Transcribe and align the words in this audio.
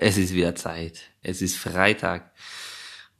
es 0.00 0.16
ist 0.16 0.34
wieder 0.34 0.54
Zeit. 0.54 1.00
Es 1.22 1.42
ist 1.42 1.56
Freitag 1.56 2.30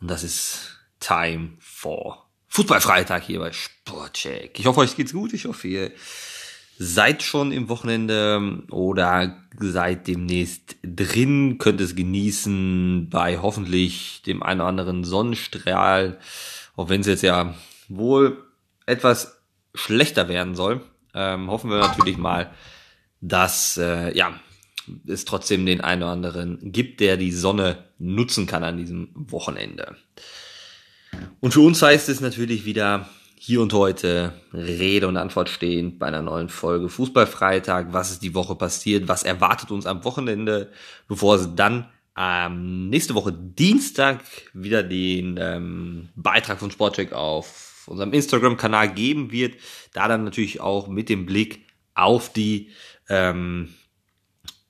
und 0.00 0.10
das 0.10 0.22
ist 0.22 0.78
Time 1.00 1.50
for 1.58 2.26
Fußballfreitag 2.48 3.22
hier 3.24 3.40
bei 3.40 3.52
Sportcheck. 3.52 4.58
Ich 4.58 4.66
hoffe, 4.66 4.80
euch 4.80 4.96
geht's 4.96 5.12
gut. 5.12 5.32
Ich 5.32 5.44
hoffe, 5.44 5.68
ihr 5.68 5.92
seid 6.78 7.22
schon 7.22 7.52
im 7.52 7.68
Wochenende 7.68 8.62
oder 8.70 9.44
seid 9.58 10.06
demnächst 10.06 10.76
drin, 10.82 11.58
könnt 11.58 11.80
es 11.80 11.96
genießen 11.96 13.10
bei 13.10 13.38
hoffentlich 13.38 14.22
dem 14.22 14.42
einen 14.42 14.60
oder 14.60 14.68
anderen 14.68 15.04
Sonnenstrahl, 15.04 16.18
auch 16.76 16.88
wenn 16.88 17.00
es 17.00 17.08
jetzt 17.08 17.22
ja 17.22 17.54
wohl 17.88 18.44
etwas 18.86 19.42
schlechter 19.74 20.28
werden 20.28 20.54
soll. 20.54 20.80
Ähm, 21.14 21.50
hoffen 21.50 21.70
wir 21.70 21.78
natürlich 21.78 22.16
mal, 22.16 22.52
dass 23.20 23.76
äh, 23.76 24.16
ja 24.16 24.38
es 25.06 25.24
trotzdem 25.24 25.66
den 25.66 25.80
einen 25.80 26.02
oder 26.02 26.12
anderen 26.12 26.72
gibt, 26.72 27.00
der 27.00 27.16
die 27.16 27.32
Sonne 27.32 27.84
nutzen 27.98 28.46
kann 28.46 28.64
an 28.64 28.76
diesem 28.76 29.10
Wochenende. 29.14 29.96
Und 31.40 31.52
für 31.52 31.60
uns 31.60 31.80
heißt 31.82 32.08
es 32.08 32.20
natürlich 32.20 32.64
wieder 32.64 33.08
hier 33.40 33.62
und 33.62 33.72
heute 33.72 34.32
Rede 34.52 35.08
und 35.08 35.16
Antwort 35.16 35.48
stehend 35.48 35.98
bei 35.98 36.06
einer 36.06 36.22
neuen 36.22 36.48
Folge 36.48 36.88
Fußballfreitag. 36.88 37.92
Was 37.92 38.10
ist 38.10 38.22
die 38.22 38.34
Woche 38.34 38.56
passiert? 38.56 39.08
Was 39.08 39.22
erwartet 39.22 39.70
uns 39.70 39.86
am 39.86 40.04
Wochenende, 40.04 40.70
bevor 41.06 41.36
es 41.36 41.54
dann 41.54 41.88
ähm, 42.18 42.88
nächste 42.88 43.14
Woche 43.14 43.32
Dienstag 43.32 44.24
wieder 44.52 44.82
den 44.82 45.38
ähm, 45.40 46.08
Beitrag 46.16 46.58
von 46.58 46.70
Sportcheck 46.70 47.12
auf 47.12 47.84
unserem 47.86 48.12
Instagram-Kanal 48.12 48.92
geben 48.92 49.30
wird. 49.30 49.54
Da 49.92 50.08
dann 50.08 50.24
natürlich 50.24 50.60
auch 50.60 50.88
mit 50.88 51.08
dem 51.08 51.26
Blick 51.26 51.64
auf 51.94 52.32
die 52.32 52.70
ähm, 53.08 53.74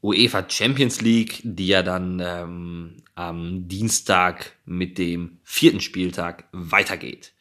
UEFA 0.02 0.48
Champions 0.48 1.00
League, 1.00 1.40
die 1.42 1.66
ja 1.66 1.82
dann 1.82 2.20
ähm, 2.24 2.96
am 3.14 3.66
Dienstag 3.68 4.52
mit 4.64 4.96
dem 4.98 5.38
vierten 5.42 5.80
Spieltag 5.80 6.44
weitergeht. 6.52 7.32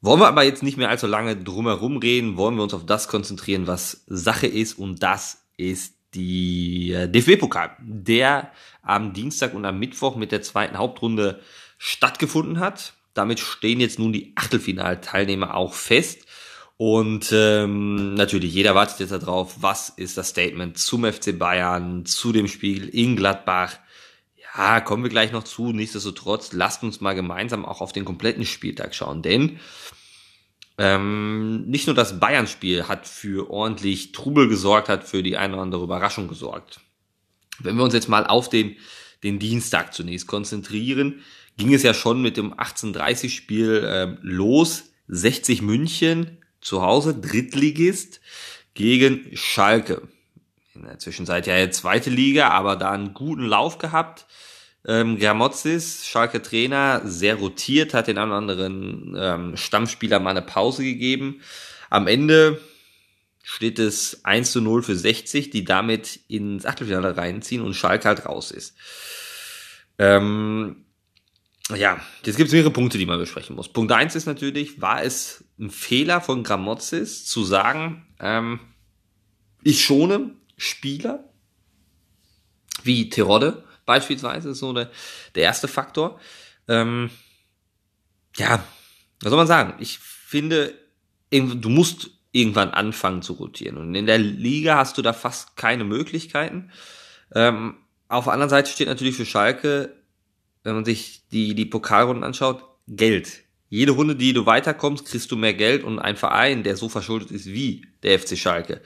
Wollen 0.00 0.20
wir 0.20 0.28
aber 0.28 0.42
jetzt 0.42 0.62
nicht 0.62 0.76
mehr 0.76 0.90
allzu 0.90 1.06
lange 1.06 1.36
drumherum 1.36 1.96
reden, 1.96 2.36
wollen 2.36 2.56
wir 2.56 2.62
uns 2.62 2.74
auf 2.74 2.86
das 2.86 3.08
konzentrieren, 3.08 3.66
was 3.66 4.04
Sache 4.06 4.46
ist 4.46 4.74
und 4.74 5.02
das 5.02 5.46
ist 5.56 5.94
die 6.14 6.92
äh, 6.92 7.08
DFB-Pokal, 7.08 7.76
der 7.80 8.50
am 8.82 9.12
Dienstag 9.12 9.54
und 9.54 9.64
am 9.64 9.78
Mittwoch 9.78 10.16
mit 10.16 10.32
der 10.32 10.42
zweiten 10.42 10.78
Hauptrunde 10.78 11.40
stattgefunden 11.78 12.60
hat. 12.60 12.94
Damit 13.14 13.40
stehen 13.40 13.80
jetzt 13.80 13.98
nun 13.98 14.12
die 14.12 14.32
Achtelfinalteilnehmer 14.34 15.54
auch 15.54 15.74
fest. 15.74 16.25
Und 16.78 17.30
ähm, 17.32 18.14
natürlich, 18.14 18.52
jeder 18.52 18.74
wartet 18.74 19.00
jetzt 19.00 19.12
darauf, 19.12 19.62
was 19.62 19.88
ist 19.88 20.18
das 20.18 20.28
Statement 20.28 20.76
zum 20.76 21.10
FC 21.10 21.38
Bayern, 21.38 22.04
zu 22.04 22.32
dem 22.32 22.48
Spiel 22.48 22.88
in 22.88 23.16
Gladbach. 23.16 23.78
Ja, 24.54 24.80
kommen 24.80 25.02
wir 25.02 25.10
gleich 25.10 25.32
noch 25.32 25.44
zu. 25.44 25.72
Nichtsdestotrotz, 25.72 26.52
lasst 26.52 26.82
uns 26.82 27.00
mal 27.00 27.14
gemeinsam 27.14 27.64
auch 27.64 27.80
auf 27.80 27.92
den 27.92 28.04
kompletten 28.04 28.44
Spieltag 28.44 28.94
schauen. 28.94 29.22
Denn 29.22 29.58
ähm, 30.76 31.62
nicht 31.66 31.86
nur 31.86 31.96
das 31.96 32.20
Bayern-Spiel 32.20 32.88
hat 32.88 33.06
für 33.06 33.50
ordentlich 33.50 34.12
Trubel 34.12 34.48
gesorgt, 34.48 34.90
hat 34.90 35.04
für 35.04 35.22
die 35.22 35.38
eine 35.38 35.54
oder 35.54 35.62
andere 35.62 35.84
Überraschung 35.84 36.28
gesorgt. 36.28 36.80
Wenn 37.58 37.76
wir 37.76 37.84
uns 37.84 37.94
jetzt 37.94 38.10
mal 38.10 38.26
auf 38.26 38.50
den, 38.50 38.76
den 39.22 39.38
Dienstag 39.38 39.94
zunächst 39.94 40.26
konzentrieren, 40.26 41.22
ging 41.56 41.72
es 41.72 41.82
ja 41.82 41.94
schon 41.94 42.20
mit 42.20 42.36
dem 42.36 42.52
1830-Spiel 42.52 43.82
äh, 43.82 44.16
los. 44.20 44.90
60 45.08 45.62
München 45.62 46.38
zu 46.66 46.82
Hause, 46.82 47.14
Drittligist 47.14 48.20
gegen 48.74 49.30
Schalke. 49.36 50.02
In 50.74 50.82
der 50.82 50.98
Zwischenzeit 50.98 51.46
ja 51.46 51.56
jetzt 51.56 51.78
zweite 51.78 52.10
Liga, 52.10 52.48
aber 52.48 52.74
da 52.74 52.90
einen 52.90 53.14
guten 53.14 53.44
Lauf 53.46 53.78
gehabt. 53.78 54.26
Ähm, 54.84 55.16
Gramozis, 55.16 56.06
Schalke 56.06 56.42
Trainer, 56.42 57.02
sehr 57.04 57.36
rotiert, 57.36 57.94
hat 57.94 58.08
den 58.08 58.18
anderen 58.18 59.16
ähm, 59.16 59.56
Stammspieler 59.56 60.18
mal 60.18 60.30
eine 60.30 60.42
Pause 60.42 60.82
gegeben. 60.82 61.40
Am 61.88 62.08
Ende 62.08 62.60
steht 63.44 63.78
es 63.78 64.24
1 64.24 64.50
zu 64.50 64.60
0 64.60 64.82
für 64.82 64.96
60, 64.96 65.50
die 65.50 65.64
damit 65.64 66.18
ins 66.26 66.66
Achtelfinale 66.66 67.16
reinziehen 67.16 67.62
und 67.62 67.74
Schalke 67.74 68.08
halt 68.08 68.26
raus 68.26 68.50
ist. 68.50 68.76
Ähm, 69.98 70.85
ja, 71.74 72.00
jetzt 72.24 72.36
gibt 72.36 72.48
es 72.48 72.52
mehrere 72.52 72.70
Punkte, 72.70 72.98
die 72.98 73.06
man 73.06 73.18
besprechen 73.18 73.56
muss. 73.56 73.68
Punkt 73.68 73.90
eins 73.92 74.14
ist 74.14 74.26
natürlich, 74.26 74.80
war 74.80 75.02
es 75.02 75.44
ein 75.58 75.70
Fehler 75.70 76.20
von 76.20 76.44
Gramozis 76.44 77.24
zu 77.26 77.44
sagen, 77.44 78.06
ähm, 78.20 78.60
ich 79.62 79.84
schone 79.84 80.36
Spieler 80.56 81.24
wie 82.84 83.10
Terodde 83.10 83.64
beispielsweise, 83.84 84.50
ist 84.50 84.58
so 84.58 84.72
der, 84.72 84.90
der 85.34 85.44
erste 85.44 85.68
Faktor. 85.68 86.20
Ähm, 86.68 87.10
ja, 88.36 88.62
was 89.20 89.30
soll 89.30 89.38
man 89.38 89.46
sagen? 89.46 89.74
Ich 89.78 89.98
finde, 89.98 90.74
du 91.30 91.68
musst 91.68 92.10
irgendwann 92.32 92.70
anfangen 92.70 93.22
zu 93.22 93.34
rotieren. 93.34 93.78
Und 93.78 93.94
in 93.94 94.06
der 94.06 94.18
Liga 94.18 94.76
hast 94.76 94.98
du 94.98 95.02
da 95.02 95.12
fast 95.12 95.56
keine 95.56 95.84
Möglichkeiten. 95.84 96.70
Ähm, 97.34 97.76
auf 98.08 98.24
der 98.24 98.34
anderen 98.34 98.50
Seite 98.50 98.70
steht 98.70 98.88
natürlich 98.88 99.16
für 99.16 99.24
Schalke 99.24 99.95
wenn 100.66 100.74
man 100.74 100.84
sich 100.84 101.22
die, 101.30 101.54
die 101.54 101.64
Pokalrunden 101.64 102.24
anschaut, 102.24 102.64
Geld. 102.88 103.44
Jede 103.68 103.92
Runde, 103.92 104.16
die 104.16 104.32
du 104.32 104.46
weiterkommst, 104.46 105.06
kriegst 105.06 105.30
du 105.30 105.36
mehr 105.36 105.54
Geld 105.54 105.84
und 105.84 106.00
ein 106.00 106.16
Verein, 106.16 106.64
der 106.64 106.76
so 106.76 106.88
verschuldet 106.88 107.30
ist 107.30 107.46
wie 107.46 107.86
der 108.02 108.18
FC 108.18 108.36
Schalke, 108.36 108.82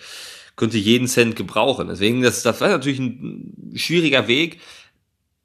könnte 0.57 0.77
jeden 0.77 1.09
Cent 1.09 1.37
gebrauchen. 1.37 1.89
Deswegen, 1.89 2.21
das, 2.21 2.43
das 2.43 2.61
war 2.61 2.69
natürlich 2.69 2.99
ein 2.99 3.73
schwieriger 3.77 4.29
Weg. 4.29 4.61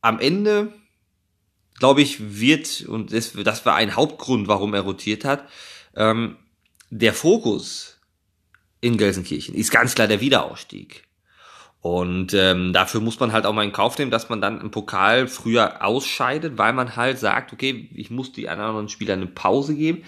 Am 0.02 0.20
Ende, 0.20 0.74
glaube 1.80 2.02
ich, 2.02 2.18
wird, 2.20 2.82
und 2.82 3.14
das, 3.14 3.32
das 3.32 3.66
war 3.66 3.76
ein 3.76 3.96
Hauptgrund, 3.96 4.50
warum 4.50 4.74
er 4.74 4.82
rotiert 4.82 5.24
hat, 5.24 5.48
ähm, 5.96 6.36
der 6.90 7.14
Fokus 7.14 8.02
in 8.82 8.98
Gelsenkirchen 8.98 9.56
ist 9.56 9.72
ganz 9.72 9.96
klar 9.96 10.08
der 10.08 10.20
Wiederaufstieg. 10.20 11.08
Und 11.86 12.34
ähm, 12.34 12.74
dafür 12.74 13.00
muss 13.00 13.20
man 13.20 13.32
halt 13.32 13.46
auch 13.46 13.54
mal 13.54 13.64
in 13.64 13.72
Kauf 13.72 13.96
nehmen, 14.00 14.10
dass 14.10 14.28
man 14.28 14.42
dann 14.42 14.60
im 14.60 14.72
Pokal 14.72 15.28
früher 15.28 15.86
ausscheidet, 15.86 16.58
weil 16.58 16.74
man 16.74 16.96
halt 16.96 17.20
sagt, 17.20 17.54
okay, 17.54 17.92
ich 17.94 18.10
muss 18.10 18.32
die 18.32 18.50
anderen 18.50 18.90
Spieler 18.90 19.14
eine 19.14 19.28
Pause 19.28 19.76
geben. 19.76 20.02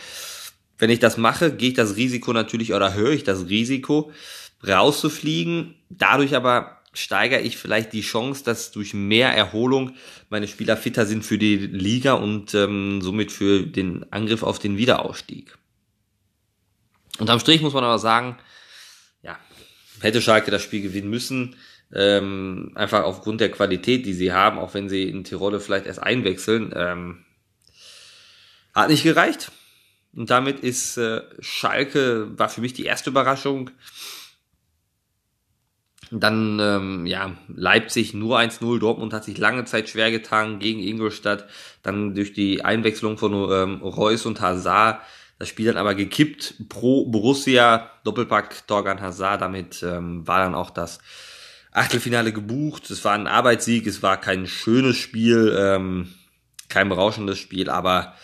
Wenn 0.80 0.90
ich 0.90 0.98
das 0.98 1.18
mache, 1.18 1.52
gehe 1.52 1.70
ich 1.70 1.76
das 1.76 1.96
Risiko 1.96 2.34
natürlich 2.34 2.74
oder 2.74 2.96
höre 2.96 3.12
ich 3.12 3.24
das 3.24 3.48
Risiko, 3.48 4.12
rauszufliegen. 4.68 5.76
Dadurch 5.92 6.36
aber 6.36 6.82
steigere 6.94 7.42
ich 7.42 7.58
vielleicht 7.58 7.94
die 7.94 8.02
Chance, 8.02 8.44
dass 8.44 8.72
durch 8.72 8.96
mehr 8.96 9.36
Erholung 9.36 9.92
meine 10.32 10.48
Spieler 10.48 10.78
fitter 10.78 11.06
sind 11.06 11.24
für 11.24 11.38
die 11.38 11.58
Liga 11.58 12.14
und 12.14 12.56
ähm, 12.56 13.04
somit 13.04 13.32
für 13.32 13.62
den 13.62 14.12
Angriff 14.12 14.42
auf 14.42 14.58
den 14.58 14.78
Wiederaufstieg. 14.78 15.56
Unterm 17.20 17.40
Strich 17.40 17.62
muss 17.62 17.74
man 17.76 17.84
aber 17.84 18.00
sagen, 18.00 18.36
hätte 20.02 20.22
Schalke 20.22 20.52
das 20.52 20.62
Spiel 20.62 20.82
gewinnen 20.82 21.10
müssen. 21.10 21.56
Ähm, 21.94 22.72
einfach 22.76 23.04
aufgrund 23.04 23.40
der 23.40 23.52
Qualität, 23.52 24.06
die 24.06 24.14
sie 24.14 24.34
haben, 24.34 24.60
auch 24.60 24.74
wenn 24.74 24.90
sie 24.90 25.04
in 25.04 25.24
Tirole 25.24 25.60
vielleicht 25.60 25.86
erst 25.86 26.04
einwechseln, 26.04 26.74
ähm, 26.76 27.26
hat 28.74 28.90
nicht 28.90 29.04
gereicht. 29.04 29.52
Und 30.14 30.30
damit 30.30 30.60
ist 30.60 30.98
äh, 30.98 31.22
Schalke, 31.40 32.38
war 32.38 32.50
für 32.50 32.62
mich 32.62 32.74
die 32.74 32.86
erste 32.86 33.10
Überraschung. 33.10 33.70
Dann, 36.10 36.60
ähm, 36.62 37.06
ja, 37.06 37.38
Leipzig 37.48 38.14
nur 38.14 38.40
1-0, 38.40 38.80
Dortmund 38.80 39.14
hat 39.14 39.26
sich 39.26 39.38
lange 39.38 39.66
Zeit 39.66 39.90
schwer 39.90 40.10
getan 40.10 40.60
gegen 40.60 40.80
Ingolstadt. 40.80 41.48
Dann 41.84 42.16
durch 42.16 42.34
die 42.34 42.64
Einwechslung 42.64 43.18
von 43.18 43.34
ähm, 43.34 43.82
Reus 43.82 44.26
und 44.26 44.42
Hazard 44.42 45.02
das 45.40 45.50
Spiel 45.50 45.68
dann 45.68 45.78
aber 45.78 45.96
gekippt 45.96 46.56
pro 46.70 47.06
Borussia, 47.06 47.92
Doppelpack 48.04 48.68
Torgan 48.68 49.02
Hazard. 49.02 49.42
Damit 49.42 49.84
ähm, 49.84 50.28
war 50.28 50.40
dann 50.40 50.56
auch 50.56 50.72
das 50.72 51.00
Achtelfinale 51.72 52.34
gebucht. 52.34 52.90
Es 52.90 53.06
war 53.06 53.14
ein 53.14 53.28
Arbeitssieg, 53.28 53.86
es 53.86 54.02
war 54.02 54.20
kein 54.20 54.48
schönes 54.48 54.98
Spiel, 54.98 55.56
ähm, 55.58 56.14
kein 56.70 56.90
berauschendes 56.90 57.38
Spiel, 57.38 57.70
aber 57.70 58.16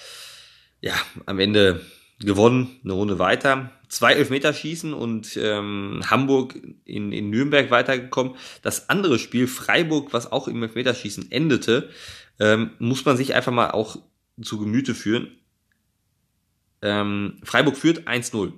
ja, 0.82 0.94
am 1.26 1.40
Ende 1.40 1.82
gewonnen, 2.20 2.80
eine 2.84 2.94
Runde 2.94 3.20
weiter. 3.20 3.72
Zwei 3.88 4.14
Elfmeterschießen 4.14 4.94
und 4.94 5.38
ähm, 5.38 6.02
Hamburg 6.10 6.56
in, 6.84 7.12
in 7.12 7.30
Nürnberg 7.30 7.70
weitergekommen. 7.70 8.36
Das 8.64 8.90
andere 8.90 9.20
Spiel, 9.20 9.48
Freiburg, 9.48 10.14
was 10.14 10.32
auch 10.32 10.48
im 10.48 10.64
Elfmeterschießen 10.64 11.32
endete, 11.32 11.90
ähm, 12.40 12.72
muss 12.80 13.06
man 13.06 13.18
sich 13.18 13.36
einfach 13.36 13.52
mal 13.52 13.72
auch 13.72 13.98
zu 14.42 14.58
Gemüte 14.58 14.96
führen. 14.96 15.28
Ähm, 16.84 17.40
Freiburg 17.44 17.78
führt 17.78 18.08
1-0. 18.08 18.52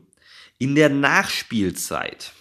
In 0.57 0.75
der 0.75 0.89
Nachspielzeit, 0.89 2.33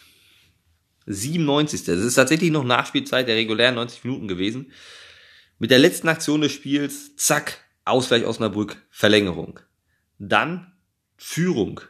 97. 1.07 1.85
Das 1.85 1.99
ist 1.99 2.15
tatsächlich 2.15 2.51
noch 2.51 2.65
Nachspielzeit 2.65 3.29
der 3.29 3.37
regulären 3.37 3.75
90 3.75 4.05
Minuten 4.05 4.27
gewesen. 4.27 4.73
Mit 5.59 5.71
der 5.71 5.79
letzten 5.79 6.09
Aktion 6.09 6.41
des 6.41 6.53
Spiels, 6.53 7.15
zack, 7.17 7.59
Ausgleich 7.85 8.25
Osnabrück, 8.25 8.77
Verlängerung. 8.91 9.61
Dann 10.19 10.73
Führung 11.17 11.81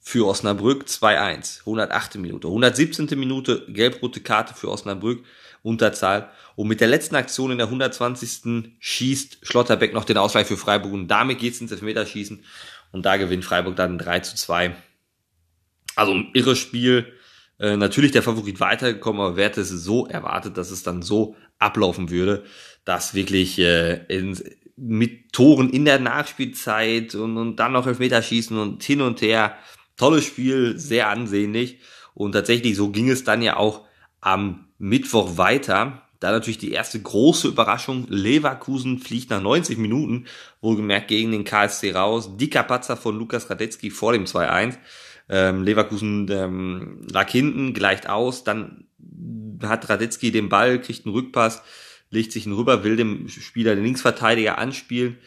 für 0.00 0.26
Osnabrück 0.26 0.86
2-1, 0.86 1.60
108. 1.60 2.16
Minute. 2.16 2.48
117. 2.48 3.18
Minute 3.18 3.66
gelb-rote 3.68 4.20
Karte 4.20 4.54
für 4.54 4.68
Osnabrück 4.68 5.24
Unterzahl. 5.62 6.30
Und 6.56 6.68
mit 6.68 6.80
der 6.80 6.88
letzten 6.88 7.14
Aktion 7.14 7.50
in 7.50 7.58
der 7.58 7.66
120. 7.66 8.72
schießt 8.78 9.38
Schlotterbeck 9.42 9.92
noch 9.92 10.04
den 10.04 10.16
Ausgleich 10.16 10.46
für 10.46 10.56
Freiburg 10.56 10.92
und 10.92 11.08
damit 11.08 11.38
geht's 11.38 11.60
ins 11.60 11.72
Elfmeterschießen 11.72 12.42
und 12.92 13.04
da 13.04 13.16
gewinnt 13.16 13.44
Freiburg 13.44 13.76
dann 13.76 13.98
3 13.98 14.20
zu 14.20 14.36
2. 14.36 14.74
Also 15.96 16.12
ein 16.12 16.30
irres 16.34 16.58
Spiel. 16.58 17.12
Äh, 17.58 17.76
natürlich 17.76 18.12
der 18.12 18.22
Favorit 18.22 18.60
weitergekommen, 18.60 19.20
aber 19.20 19.36
wer 19.36 19.46
hätte 19.46 19.62
es 19.62 19.70
so 19.70 20.06
erwartet, 20.06 20.56
dass 20.56 20.70
es 20.70 20.84
dann 20.84 21.02
so 21.02 21.34
ablaufen 21.58 22.08
würde, 22.10 22.44
dass 22.84 23.14
wirklich 23.14 23.58
äh, 23.58 24.04
in, 24.06 24.38
mit 24.76 25.32
Toren 25.32 25.70
in 25.70 25.84
der 25.84 25.98
Nachspielzeit 25.98 27.16
und, 27.16 27.36
und 27.36 27.56
dann 27.56 27.72
noch 27.72 27.86
Elfmeterschießen 27.86 28.56
und 28.56 28.82
hin 28.84 29.00
und 29.00 29.20
her. 29.22 29.56
Tolles 29.96 30.24
Spiel, 30.24 30.78
sehr 30.78 31.08
ansehnlich. 31.08 31.80
Und 32.14 32.32
tatsächlich, 32.32 32.76
so 32.76 32.90
ging 32.90 33.10
es 33.10 33.24
dann 33.24 33.42
ja 33.42 33.56
auch 33.56 33.84
am 34.20 34.68
Mittwoch 34.78 35.36
weiter. 35.36 36.07
Da 36.20 36.32
natürlich 36.32 36.58
die 36.58 36.72
erste 36.72 37.00
große 37.00 37.48
Überraschung. 37.48 38.06
Leverkusen 38.08 38.98
fliegt 38.98 39.30
nach 39.30 39.40
90 39.40 39.78
Minuten, 39.78 40.26
wohlgemerkt 40.60 41.08
gegen 41.08 41.30
den 41.30 41.44
KSC 41.44 41.92
raus. 41.92 42.36
Dicker 42.36 42.64
Patzer 42.64 42.96
von 42.96 43.16
Lukas 43.16 43.48
Radetzky 43.50 43.90
vor 43.90 44.12
dem 44.12 44.24
2-1. 44.24 44.78
Ähm, 45.28 45.62
Leverkusen 45.62 46.26
ähm, 46.30 47.06
lag 47.10 47.28
hinten, 47.30 47.72
gleicht 47.72 48.08
aus. 48.08 48.44
Dann 48.44 48.84
hat 49.62 49.88
Radetzky 49.88 50.30
den 50.30 50.48
Ball, 50.48 50.80
kriegt 50.80 51.06
einen 51.06 51.14
Rückpass, 51.14 51.62
legt 52.10 52.32
sich 52.32 52.46
ihn 52.46 52.52
rüber, 52.52 52.84
will 52.84 52.96
dem 52.96 53.28
Spieler, 53.28 53.74
den 53.74 53.84
Linksverteidiger 53.84 54.58
anspielen 54.58 55.18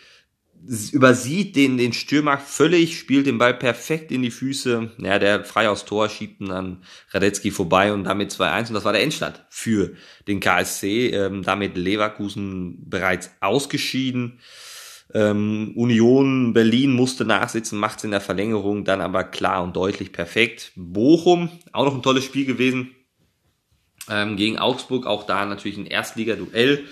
übersieht 0.92 1.56
den, 1.56 1.78
den 1.78 1.94
Stürmer 1.94 2.38
völlig, 2.38 2.98
spielt 2.98 3.26
den 3.26 3.38
Ball 3.38 3.54
perfekt 3.54 4.12
in 4.12 4.22
die 4.22 4.32
Füße. 4.32 4.92
Ja, 5.00 5.20
der 5.20 5.44
frei 5.44 5.70
aus 5.70 5.86
Tor 5.86 6.10
schiebt 6.10 6.42
ihn 6.42 6.52
an 6.52 6.84
Radetzky 7.12 7.52
vorbei 7.52 7.94
und 7.94 8.04
damit 8.04 8.32
2-1. 8.32 8.70
Und 8.70 8.74
das 8.76 8.86
war 8.86 8.94
der 8.94 9.04
Endstand 9.04 9.44
für 9.50 9.94
den 10.28 10.40
KSC. 10.40 11.10
Ähm, 11.10 11.44
damit 11.44 11.78
Leverkusen 11.78 12.90
bereits 12.90 13.32
ausgeschieden. 13.40 14.40
Ähm, 15.14 15.74
Union 15.76 16.54
Berlin 16.54 16.94
musste 16.94 17.26
nachsitzen, 17.26 17.78
macht's 17.80 18.04
in 18.04 18.12
der 18.12 18.22
Verlängerung, 18.22 18.86
dann 18.86 19.02
aber 19.02 19.24
klar 19.26 19.64
und 19.64 19.76
deutlich 19.76 20.14
perfekt. 20.14 20.72
Bochum, 20.76 21.50
auch 21.74 21.86
noch 21.86 21.96
ein 21.96 22.04
tolles 22.04 22.24
Spiel 22.24 22.46
gewesen. 22.46 22.92
Ähm, 24.10 24.38
gegen 24.38 24.58
Augsburg, 24.58 25.06
auch 25.06 25.26
da 25.26 25.46
natürlich 25.46 25.78
ein 25.78 25.86
Erstliga-Duell. 25.86 26.86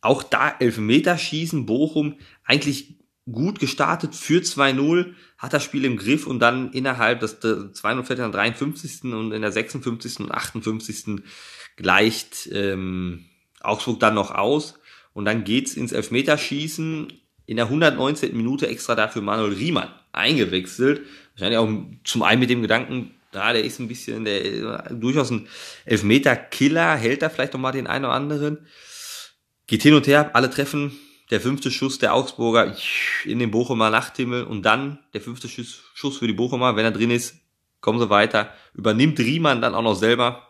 Auch 0.00 0.24
da 0.24 0.52
Elfmeterschießen, 0.58 1.64
Bochum, 1.64 2.16
eigentlich 2.44 2.91
gut 3.30 3.60
gestartet 3.60 4.14
für 4.14 4.40
2-0, 4.40 5.14
hat 5.38 5.52
das 5.52 5.62
Spiel 5.62 5.84
im 5.84 5.96
Griff 5.96 6.26
und 6.26 6.40
dann 6.40 6.72
innerhalb 6.72 7.20
des 7.20 7.40
2-0 7.40 8.02
fällt 8.02 8.18
der 8.18 8.28
53. 8.28 9.04
und 9.04 9.32
in 9.32 9.42
der 9.42 9.52
56. 9.52 10.20
und 10.20 10.32
58. 10.32 11.22
gleicht 11.76 12.48
ähm, 12.52 13.26
Augsburg 13.60 14.00
dann 14.00 14.14
noch 14.14 14.32
aus 14.32 14.74
und 15.12 15.24
dann 15.24 15.44
geht's 15.44 15.74
ins 15.74 15.92
Elfmeterschießen 15.92 17.12
in 17.46 17.56
der 17.56 17.66
119. 17.66 18.36
Minute 18.36 18.66
extra 18.66 18.94
dafür 18.94 19.22
Manuel 19.22 19.52
Riemann 19.52 19.88
eingewechselt. 20.12 21.02
Wahrscheinlich 21.34 21.58
auch 21.58 21.68
zum 22.04 22.22
einen 22.22 22.40
mit 22.40 22.50
dem 22.50 22.62
Gedanken, 22.62 23.14
da 23.30 23.52
der 23.52 23.64
ist 23.64 23.78
ein 23.78 23.88
bisschen 23.88 24.24
der 24.24 24.90
durchaus 24.90 25.30
ein 25.30 25.48
Elfmeter-Killer, 25.84 26.96
hält 26.96 27.22
da 27.22 27.28
vielleicht 27.28 27.54
noch 27.54 27.60
mal 27.60 27.72
den 27.72 27.86
einen 27.86 28.04
oder 28.04 28.14
anderen. 28.14 28.66
Geht 29.66 29.82
hin 29.82 29.94
und 29.94 30.06
her, 30.06 30.34
alle 30.34 30.50
treffen, 30.50 30.92
der 31.32 31.40
fünfte 31.40 31.70
Schuss 31.70 31.98
der 31.98 32.12
Augsburger 32.12 32.76
in 33.24 33.38
den 33.38 33.50
Bochumer 33.50 33.88
Nachthimmel 33.88 34.44
und 34.44 34.64
dann 34.64 34.98
der 35.14 35.22
fünfte 35.22 35.48
Schuss, 35.48 36.18
für 36.18 36.26
die 36.26 36.34
Bochumer, 36.34 36.76
wenn 36.76 36.84
er 36.84 36.90
drin 36.90 37.10
ist, 37.10 37.36
kommen 37.80 37.98
sie 37.98 38.10
weiter, 38.10 38.52
übernimmt 38.74 39.18
Riemann 39.18 39.62
dann 39.62 39.74
auch 39.74 39.80
noch 39.80 39.94
selber, 39.94 40.46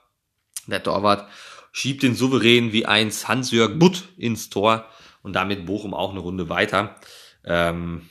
der 0.67 0.83
Torwart, 0.83 1.29
schiebt 1.71 2.03
den 2.03 2.17
souverän 2.17 2.73
wie 2.73 2.85
eins 2.85 3.29
Hans-Jörg 3.29 3.79
Butt 3.79 4.09
ins 4.17 4.51
Tor 4.51 4.87
und 5.23 5.35
damit 5.35 5.67
Bochum 5.67 5.95
auch 5.95 6.11
eine 6.11 6.19
Runde 6.19 6.49
weiter. 6.49 6.97
Ähm, 7.45 8.09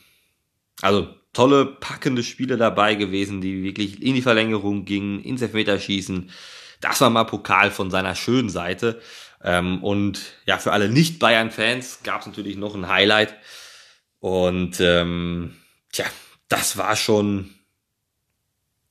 also 0.80 1.14
tolle, 1.34 1.66
packende 1.66 2.22
Spiele 2.22 2.56
dabei 2.56 2.94
gewesen, 2.94 3.42
die 3.42 3.62
wirklich 3.62 4.02
in 4.02 4.14
die 4.14 4.22
Verlängerung 4.22 4.86
gingen, 4.86 5.20
ins 5.20 5.42
Elfmeterschießen. 5.42 6.30
Das 6.80 7.02
war 7.02 7.10
mal 7.10 7.24
Pokal 7.24 7.70
von 7.70 7.90
seiner 7.90 8.14
schönen 8.14 8.48
Seite. 8.48 9.02
Ähm, 9.44 9.82
und 9.82 10.20
ja, 10.46 10.58
für 10.58 10.72
alle 10.72 10.88
Nicht-Bayern-Fans 10.88 12.00
gab 12.04 12.20
es 12.20 12.26
natürlich 12.26 12.56
noch 12.56 12.74
ein 12.74 12.88
Highlight. 12.88 13.34
Und 14.20 14.80
ähm, 14.80 15.56
tja, 15.90 16.06
das 16.48 16.76
war 16.76 16.96
schon 16.96 17.50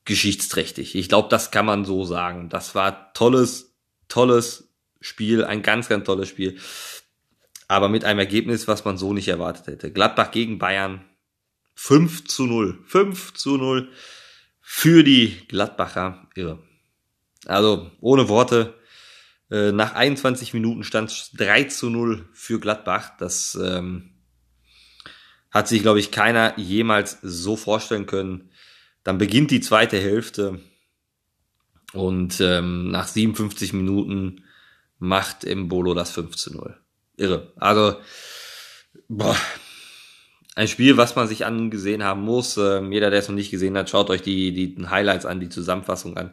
geschichtsträchtig. 0.04 0.94
Ich 0.94 1.08
glaube, 1.08 1.28
das 1.28 1.50
kann 1.50 1.66
man 1.66 1.84
so 1.84 2.04
sagen. 2.04 2.48
Das 2.48 2.74
war 2.74 3.12
tolles, 3.14 3.74
tolles 4.08 4.68
Spiel, 5.00 5.44
ein 5.44 5.62
ganz, 5.62 5.88
ganz 5.88 6.04
tolles 6.04 6.28
Spiel. 6.28 6.58
Aber 7.68 7.88
mit 7.88 8.04
einem 8.04 8.18
Ergebnis, 8.18 8.68
was 8.68 8.84
man 8.84 8.98
so 8.98 9.12
nicht 9.12 9.28
erwartet 9.28 9.66
hätte. 9.66 9.92
Gladbach 9.92 10.30
gegen 10.30 10.58
Bayern 10.58 11.04
5 11.74 12.26
zu 12.26 12.46
0. 12.46 12.78
5 12.86 13.34
zu 13.34 13.56
0 13.56 13.90
für 14.60 15.02
die 15.02 15.46
Gladbacher. 15.48 16.28
Irre. 16.34 16.58
Also 17.46 17.90
ohne 18.00 18.28
Worte. 18.28 18.74
Äh, 19.52 19.70
nach 19.70 19.92
21 19.92 20.54
Minuten 20.54 20.82
stand 20.82 21.10
es 21.10 21.30
3 21.32 21.64
zu 21.64 21.90
0 21.90 22.26
für 22.32 22.58
Gladbach. 22.58 23.10
Das 23.18 23.54
ähm, 23.62 24.14
hat 25.50 25.68
sich, 25.68 25.82
glaube 25.82 26.00
ich, 26.00 26.10
keiner 26.10 26.58
jemals 26.58 27.18
so 27.20 27.56
vorstellen 27.56 28.06
können. 28.06 28.50
Dann 29.04 29.18
beginnt 29.18 29.50
die 29.50 29.60
zweite 29.60 30.00
Hälfte 30.00 30.60
und 31.92 32.40
ähm, 32.40 32.90
nach 32.90 33.06
57 33.06 33.74
Minuten 33.74 34.44
macht 34.98 35.44
Mbolo 35.44 35.92
das 35.92 36.12
5 36.12 36.34
zu 36.34 36.54
0. 36.54 36.78
Irre. 37.18 37.52
Also, 37.56 37.96
boah, 39.08 39.36
ein 40.54 40.68
Spiel, 40.68 40.96
was 40.96 41.14
man 41.14 41.28
sich 41.28 41.44
angesehen 41.44 42.02
haben 42.02 42.22
muss. 42.22 42.56
Ähm, 42.56 42.90
jeder, 42.90 43.10
der 43.10 43.18
es 43.18 43.28
noch 43.28 43.34
nicht 43.34 43.50
gesehen 43.50 43.76
hat, 43.76 43.90
schaut 43.90 44.08
euch 44.08 44.22
die, 44.22 44.52
die 44.52 44.86
Highlights 44.88 45.26
an, 45.26 45.40
die 45.40 45.50
Zusammenfassung 45.50 46.16
an. 46.16 46.30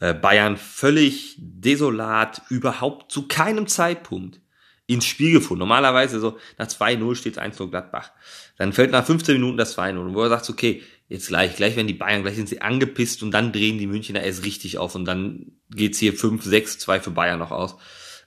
Äh, 0.00 0.14
Bayern 0.14 0.56
völlig 0.56 1.36
desolat, 1.38 2.42
überhaupt 2.48 3.12
zu 3.12 3.28
keinem 3.28 3.66
Zeitpunkt 3.66 4.40
ins 4.86 5.04
Spiel 5.04 5.32
gefunden. 5.32 5.60
Normalerweise 5.60 6.18
so 6.18 6.38
nach 6.58 6.66
2-0 6.66 7.14
steht 7.14 7.36
es 7.36 7.42
1-0 7.42 7.70
Gladbach. 7.70 8.10
Dann 8.56 8.72
fällt 8.72 8.90
nach 8.90 9.06
15 9.06 9.34
Minuten 9.34 9.58
das 9.58 9.76
2-0. 9.78 9.98
Und 9.98 10.14
wo 10.14 10.22
er 10.22 10.30
sagt, 10.30 10.50
okay, 10.50 10.82
jetzt 11.08 11.28
gleich, 11.28 11.54
gleich 11.54 11.76
werden 11.76 11.86
die 11.86 11.94
Bayern, 11.94 12.22
gleich 12.22 12.36
sind 12.36 12.48
sie 12.48 12.60
angepisst 12.62 13.22
und 13.22 13.30
dann 13.30 13.52
drehen 13.52 13.78
die 13.78 13.86
Münchner 13.86 14.22
erst 14.22 14.44
richtig 14.44 14.78
auf 14.78 14.94
und 14.94 15.04
dann 15.04 15.52
geht's 15.70 15.98
hier 15.98 16.12
5, 16.12 16.42
6, 16.42 16.78
2 16.78 17.00
für 17.00 17.10
Bayern 17.10 17.38
noch 17.38 17.52
aus. 17.52 17.76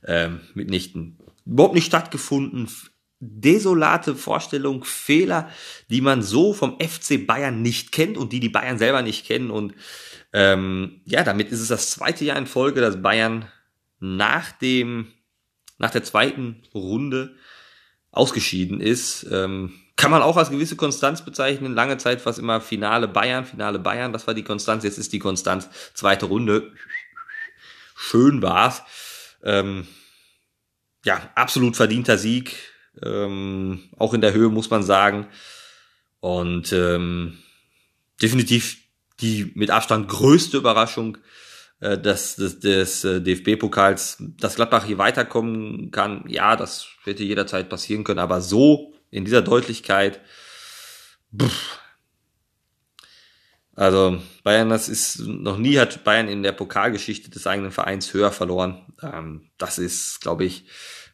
Ähm, 0.05 0.41
mitnichten. 0.53 1.17
Überhaupt 1.45 1.75
nicht 1.75 1.87
stattgefunden. 1.87 2.69
Desolate 3.25 4.15
Vorstellung, 4.15 4.83
Fehler, 4.83 5.49
die 5.89 6.01
man 6.01 6.21
so 6.21 6.53
vom 6.53 6.79
FC 6.79 7.25
Bayern 7.25 7.61
nicht 7.61 7.91
kennt 7.91 8.17
und 8.17 8.33
die 8.33 8.39
die 8.39 8.49
Bayern 8.49 8.77
selber 8.77 9.01
nicht 9.01 9.25
kennen 9.25 9.51
und 9.51 9.73
ähm, 10.33 11.01
ja, 11.05 11.23
damit 11.23 11.51
ist 11.51 11.61
es 11.61 11.67
das 11.67 11.91
zweite 11.91 12.25
Jahr 12.25 12.37
in 12.37 12.47
Folge, 12.47 12.81
dass 12.81 13.01
Bayern 13.01 13.47
nach 13.99 14.51
dem, 14.51 15.13
nach 15.77 15.91
der 15.91 16.03
zweiten 16.03 16.63
Runde 16.73 17.35
ausgeschieden 18.11 18.81
ist. 18.81 19.27
Ähm, 19.31 19.73
kann 19.95 20.09
man 20.09 20.23
auch 20.23 20.37
als 20.37 20.49
gewisse 20.49 20.75
Konstanz 20.75 21.23
bezeichnen. 21.23 21.75
Lange 21.75 21.97
Zeit 21.97 22.25
war 22.25 22.31
es 22.31 22.39
immer 22.39 22.61
Finale 22.61 23.07
Bayern, 23.07 23.45
Finale 23.45 23.77
Bayern, 23.77 24.11
das 24.11 24.25
war 24.25 24.33
die 24.33 24.43
Konstanz. 24.43 24.83
Jetzt 24.83 24.97
ist 24.97 25.13
die 25.13 25.19
Konstanz 25.19 25.69
zweite 25.93 26.25
Runde. 26.25 26.71
Schön 27.95 28.41
war's. 28.41 28.81
Ähm, 29.43 29.87
ja, 31.05 31.29
absolut 31.35 31.75
verdienter 31.75 32.17
Sieg. 32.17 32.72
Ähm, 33.01 33.83
auch 33.97 34.13
in 34.13 34.21
der 34.21 34.33
Höhe 34.33 34.49
muss 34.49 34.69
man 34.69 34.83
sagen. 34.83 35.27
Und 36.19 36.71
ähm, 36.73 37.39
definitiv 38.21 38.77
die 39.19 39.51
mit 39.55 39.69
Abstand 39.69 40.07
größte 40.09 40.57
Überraschung 40.57 41.17
äh, 41.79 41.97
des, 41.97 42.35
des, 42.35 42.59
des 42.59 43.03
äh, 43.03 43.21
DFB-Pokals, 43.21 44.17
dass 44.39 44.55
Gladbach 44.55 44.85
hier 44.85 44.97
weiterkommen 44.97 45.91
kann. 45.91 46.23
Ja, 46.27 46.55
das 46.55 46.87
hätte 47.03 47.23
jederzeit 47.23 47.69
passieren 47.69 48.03
können, 48.03 48.19
aber 48.19 48.41
so 48.41 48.93
in 49.11 49.25
dieser 49.25 49.41
Deutlichkeit, 49.41 50.21
pff. 51.37 51.79
also 53.75 54.19
Bayern, 54.43 54.69
das 54.69 54.89
ist 54.89 55.19
noch 55.19 55.57
nie 55.57 55.77
hat 55.77 56.03
Bayern 56.03 56.27
in 56.27 56.41
der 56.41 56.53
Pokalgeschichte 56.53 57.29
des 57.29 57.45
eigenen 57.47 57.71
Vereins 57.71 58.13
höher 58.13 58.31
verloren. 58.31 58.93
Ähm, 59.01 59.49
das 59.57 59.77
ist, 59.77 60.21
glaube 60.21 60.45
ich, 60.45 60.65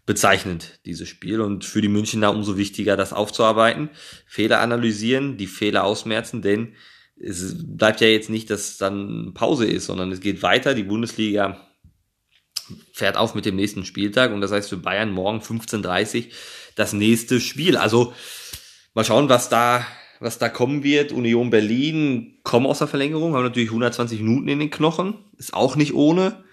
bezeichnend, 0.10 0.80
dieses 0.88 1.08
Spiel. 1.08 1.40
Und 1.40 1.64
für 1.64 1.82
die 1.82 1.88
Münchner 1.88 2.32
umso 2.32 2.58
wichtiger, 2.58 2.98
das 2.98 3.14
aufzuarbeiten, 3.14 3.92
Fehler 4.26 4.60
analysieren, 4.60 5.38
die 5.38 5.46
Fehler 5.46 5.84
ausmerzen, 5.84 6.42
denn 6.42 6.74
es 7.22 7.56
bleibt 7.78 8.02
ja 8.02 8.08
jetzt 8.08 8.32
nicht, 8.32 8.50
dass 8.50 8.78
dann 8.78 9.36
Pause 9.36 9.68
ist, 9.68 9.86
sondern 9.86 10.12
es 10.12 10.20
geht 10.20 10.42
weiter. 10.42 10.74
Die 10.74 10.82
Bundesliga 10.82 11.64
fährt 12.92 13.18
auf 13.18 13.36
mit 13.36 13.46
dem 13.46 13.56
nächsten 13.56 13.86
Spieltag 13.86 14.34
und 14.34 14.42
das 14.42 14.52
heißt 14.52 14.70
für 14.70 14.78
Bayern 14.78 15.12
morgen 15.12 15.42
15.30 15.42 16.30
das 16.74 16.92
nächste 16.94 17.40
Spiel. 17.40 17.78
Also 17.78 18.12
mal 18.96 19.06
schauen, 19.06 19.30
was 19.30 19.50
da, 19.50 19.86
was 20.20 20.40
da 20.40 20.50
kommen 20.50 20.84
wird. 20.84 21.12
Union 21.12 21.52
Berlin 21.52 22.40
kommen 22.42 22.66
aus 22.66 22.80
der 22.80 22.88
Verlängerung, 22.88 23.36
haben 23.36 23.44
natürlich 23.44 23.70
120 23.70 24.22
Minuten 24.22 24.48
in 24.48 24.58
den 24.58 24.72
Knochen, 24.72 25.20
ist 25.38 25.54
auch 25.54 25.76
nicht 25.76 25.94
ohne. 25.94 26.44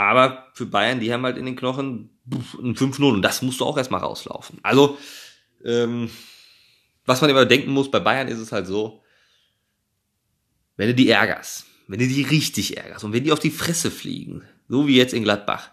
Aber 0.00 0.46
für 0.54 0.64
Bayern, 0.64 0.98
die 0.98 1.12
haben 1.12 1.24
halt 1.24 1.36
in 1.36 1.44
den 1.44 1.56
Knochen 1.56 2.08
ein 2.58 2.74
5-0 2.74 3.12
und 3.12 3.20
das 3.20 3.42
musst 3.42 3.60
du 3.60 3.66
auch 3.66 3.76
erstmal 3.76 4.00
rauslaufen. 4.00 4.58
Also, 4.62 4.96
ähm, 5.62 6.10
was 7.04 7.20
man 7.20 7.28
immer 7.28 7.44
denken 7.44 7.70
muss, 7.70 7.90
bei 7.90 8.00
Bayern 8.00 8.28
ist 8.28 8.38
es 8.38 8.50
halt 8.50 8.66
so, 8.66 9.02
wenn 10.78 10.88
du 10.88 10.94
die 10.94 11.10
ärgerst, 11.10 11.66
wenn 11.86 11.98
du 11.98 12.08
die 12.08 12.22
richtig 12.22 12.78
ärgerst 12.78 13.04
und 13.04 13.12
wenn 13.12 13.24
die 13.24 13.30
auf 13.30 13.40
die 13.40 13.50
Fresse 13.50 13.90
fliegen, 13.90 14.42
so 14.68 14.88
wie 14.88 14.96
jetzt 14.96 15.12
in 15.12 15.22
Gladbach, 15.22 15.70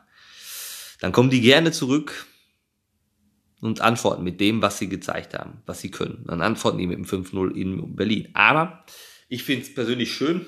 dann 1.00 1.14
kommen 1.14 1.30
die 1.30 1.40
gerne 1.40 1.72
zurück 1.72 2.26
und 3.62 3.80
antworten 3.80 4.26
mit 4.26 4.42
dem, 4.42 4.62
was 4.62 4.78
sie 4.78 4.90
gezeigt 4.90 5.36
haben, 5.36 5.62
was 5.66 5.80
sie 5.80 5.90
können. 5.90 6.26
Dann 6.28 6.42
antworten 6.42 6.80
die 6.80 6.88
mit 6.88 6.98
dem 6.98 7.06
5-0 7.06 7.52
in 7.52 7.96
Berlin. 7.96 8.28
Aber 8.34 8.84
ich 9.30 9.44
finde 9.44 9.62
es 9.62 9.74
persönlich 9.74 10.14
schön, 10.14 10.46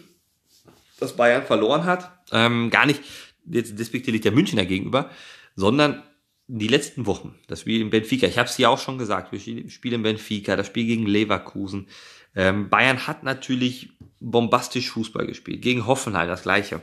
dass 0.99 1.15
Bayern 1.15 1.45
verloren 1.45 1.85
hat. 1.85 2.11
Ähm, 2.33 2.69
gar 2.71 2.85
nicht 2.85 3.01
jetzt 3.49 3.77
despektierlich 3.77 4.21
der 4.21 4.31
Münchner 4.31 4.65
gegenüber, 4.65 5.09
sondern 5.55 6.03
die 6.47 6.67
letzten 6.67 7.05
Wochen, 7.05 7.35
das 7.47 7.61
Spiel 7.61 7.81
in 7.81 7.91
Benfica, 7.91 8.25
ich 8.25 8.39
habe 8.39 8.49
es 8.49 8.57
ja 8.57 8.69
auch 8.69 8.79
schon 8.79 8.97
gesagt, 8.97 9.31
das 9.33 9.41
Spiel 9.71 9.93
in 9.93 10.01
Benfica, 10.01 10.55
das 10.55 10.67
Spiel 10.67 10.85
gegen 10.85 11.05
Leverkusen. 11.05 11.87
Ähm, 12.35 12.69
Bayern 12.69 13.05
hat 13.05 13.23
natürlich 13.23 13.91
bombastisch 14.19 14.89
Fußball 14.89 15.27
gespielt, 15.27 15.61
gegen 15.61 15.85
Hoffenheim 15.85 16.27
das 16.27 16.43
gleiche. 16.43 16.81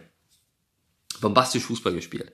Bombastisch 1.20 1.64
Fußball 1.64 1.94
gespielt. 1.94 2.32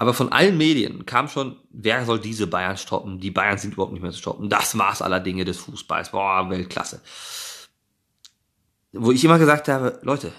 Aber 0.00 0.14
von 0.14 0.32
allen 0.32 0.56
Medien 0.56 1.04
kam 1.04 1.28
schon, 1.28 1.56
wer 1.70 2.06
soll 2.06 2.18
diese 2.18 2.46
Bayern 2.46 2.78
stoppen? 2.78 3.20
Die 3.20 3.30
Bayern 3.30 3.58
sind 3.58 3.74
überhaupt 3.74 3.92
nicht 3.92 4.02
mehr 4.02 4.12
zu 4.12 4.18
stoppen. 4.18 4.48
Das 4.48 4.72
Maß 4.72 5.02
aller 5.02 5.20
Dinge 5.20 5.44
des 5.44 5.58
Fußballs. 5.58 6.12
Boah, 6.12 6.48
Weltklasse. 6.48 7.02
Wo 8.92 9.12
ich 9.12 9.22
immer 9.22 9.38
gesagt 9.38 9.68
habe, 9.68 10.00
Leute, 10.02 10.32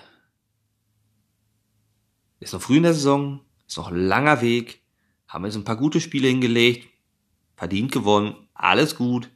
ist 2.41 2.53
noch 2.53 2.61
früh 2.61 2.77
in 2.77 2.83
der 2.83 2.93
Saison, 2.93 3.39
ist 3.67 3.77
noch 3.77 3.91
ein 3.91 4.07
langer 4.07 4.41
Weg, 4.41 4.81
haben 5.27 5.45
jetzt 5.45 5.55
ein 5.55 5.63
paar 5.63 5.77
gute 5.77 6.01
Spiele 6.01 6.27
hingelegt, 6.27 6.89
verdient 7.55 7.91
gewonnen, 7.91 8.35
alles 8.53 8.95
gut. 8.95 9.29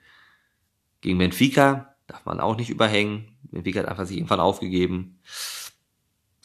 Gegen 1.01 1.19
Benfica 1.19 1.95
darf 2.07 2.25
man 2.25 2.39
auch 2.39 2.57
nicht 2.57 2.69
überhängen. 2.69 3.37
Benfica 3.43 3.79
hat 3.79 3.87
einfach 3.87 4.05
sich 4.05 4.17
irgendwann 4.17 4.39
aufgegeben. 4.39 5.19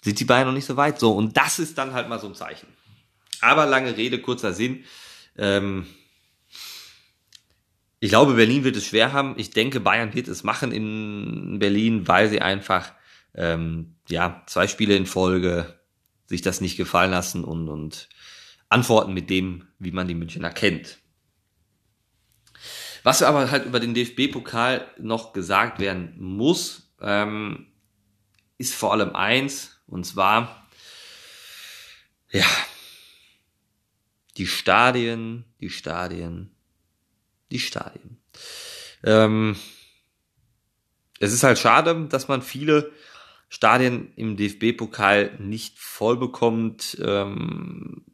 Sind 0.03 0.21
die 0.21 0.25
Bayern 0.25 0.47
noch 0.47 0.55
nicht 0.55 0.67
so 0.67 0.77
weit? 0.77 1.01
So, 1.01 1.13
und 1.13 1.37
das 1.37 1.59
ist 1.59 1.77
dann 1.79 1.95
halt 1.95 2.09
mal 2.09 2.21
so 2.21 2.27
ein 2.27 2.35
Zeichen. 2.35 2.69
Aber 3.41 3.67
lange 3.67 3.97
Rede, 3.97 4.21
kurzer 4.21 4.53
Sinn. 4.53 4.85
Ähm, 5.37 5.87
ich 8.01 8.11
glaube, 8.11 8.35
Berlin 8.35 8.65
wird 8.65 8.77
es 8.77 8.87
schwer 8.87 9.13
haben. 9.13 9.35
Ich 9.39 9.51
denke, 9.51 9.81
Bayern 9.81 10.15
wird 10.15 10.29
es 10.29 10.43
machen 10.43 10.73
in 10.73 11.59
Berlin, 11.59 12.07
weil 12.07 12.29
sie 12.29 12.41
einfach 12.41 12.93
ähm, 13.35 13.97
ja 14.09 14.43
zwei 14.47 14.67
Spiele 14.67 14.97
in 14.97 15.07
Folge 15.07 15.80
sich 16.31 16.43
das 16.43 16.61
nicht 16.61 16.77
gefallen 16.77 17.11
lassen 17.11 17.43
und, 17.45 17.69
und 17.69 18.09
antworten 18.69 19.13
mit 19.13 19.31
dem, 19.31 19.67
wie 19.81 19.91
man 19.91 20.07
die 20.07 20.15
Münchner 20.15 20.51
kennt. 20.51 20.99
Was 23.03 23.23
aber 23.23 23.51
halt 23.51 23.67
über 23.67 23.81
den 23.81 23.95
DFB-Pokal 23.95 24.87
noch 24.99 25.33
gesagt 25.33 25.81
werden 25.81 26.15
muss, 26.19 26.95
ähm, 27.01 27.67
ist 28.59 28.75
vor 28.75 28.93
allem 28.93 29.17
eins, 29.17 29.81
und 29.89 30.07
zwar, 30.07 30.69
ja, 32.31 32.47
die 34.37 34.47
Stadien, 34.47 35.45
die 35.61 35.71
Stadien, 35.71 36.55
die 37.51 37.59
Stadien. 37.59 38.23
Ähm, 39.03 39.57
es 41.19 41.33
ist 41.33 41.43
halt 41.43 41.59
schade, 41.59 42.07
dass 42.09 42.29
man 42.29 42.41
viele 42.41 42.93
Stadien 43.51 44.13
im 44.15 44.37
DFB-Pokal 44.37 45.33
nicht 45.41 45.79
voll 45.79 46.17
bekommt. 46.17 46.97
Ähm, 47.05 48.05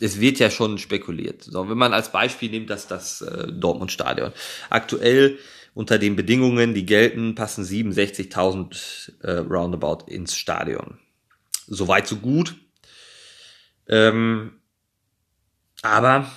es 0.00 0.20
wird 0.20 0.38
ja 0.38 0.50
schon 0.50 0.78
spekuliert. 0.78 1.42
So, 1.42 1.68
wenn 1.68 1.78
man 1.78 1.92
als 1.92 2.10
Beispiel 2.10 2.50
nimmt, 2.50 2.70
dass 2.70 2.88
das 2.88 3.20
äh, 3.20 3.52
Dortmund-Stadion 3.52 4.32
aktuell 4.70 5.38
unter 5.74 5.98
den 5.98 6.16
Bedingungen, 6.16 6.72
die 6.72 6.86
gelten, 6.86 7.34
passen 7.34 7.62
67.000 7.62 9.22
äh, 9.22 9.32
roundabout 9.32 10.06
ins 10.06 10.34
Stadion. 10.34 10.98
Soweit 11.66 12.08
so 12.08 12.16
gut. 12.16 12.56
Ähm, 13.88 14.60
aber 15.82 16.30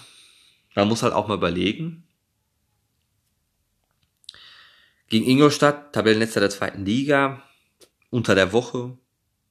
man 0.76 0.88
muss 0.90 1.02
halt 1.02 1.14
auch 1.14 1.30
mal 1.30 1.38
überlegen. 1.38 2.04
Gegen 5.08 5.26
Ingolstadt, 5.26 5.94
Tabellenletzter 5.94 6.42
der 6.42 6.50
zweiten 6.50 6.84
Liga, 6.86 7.42
unter 8.10 8.36
der 8.36 8.54
Woche, 8.54 8.98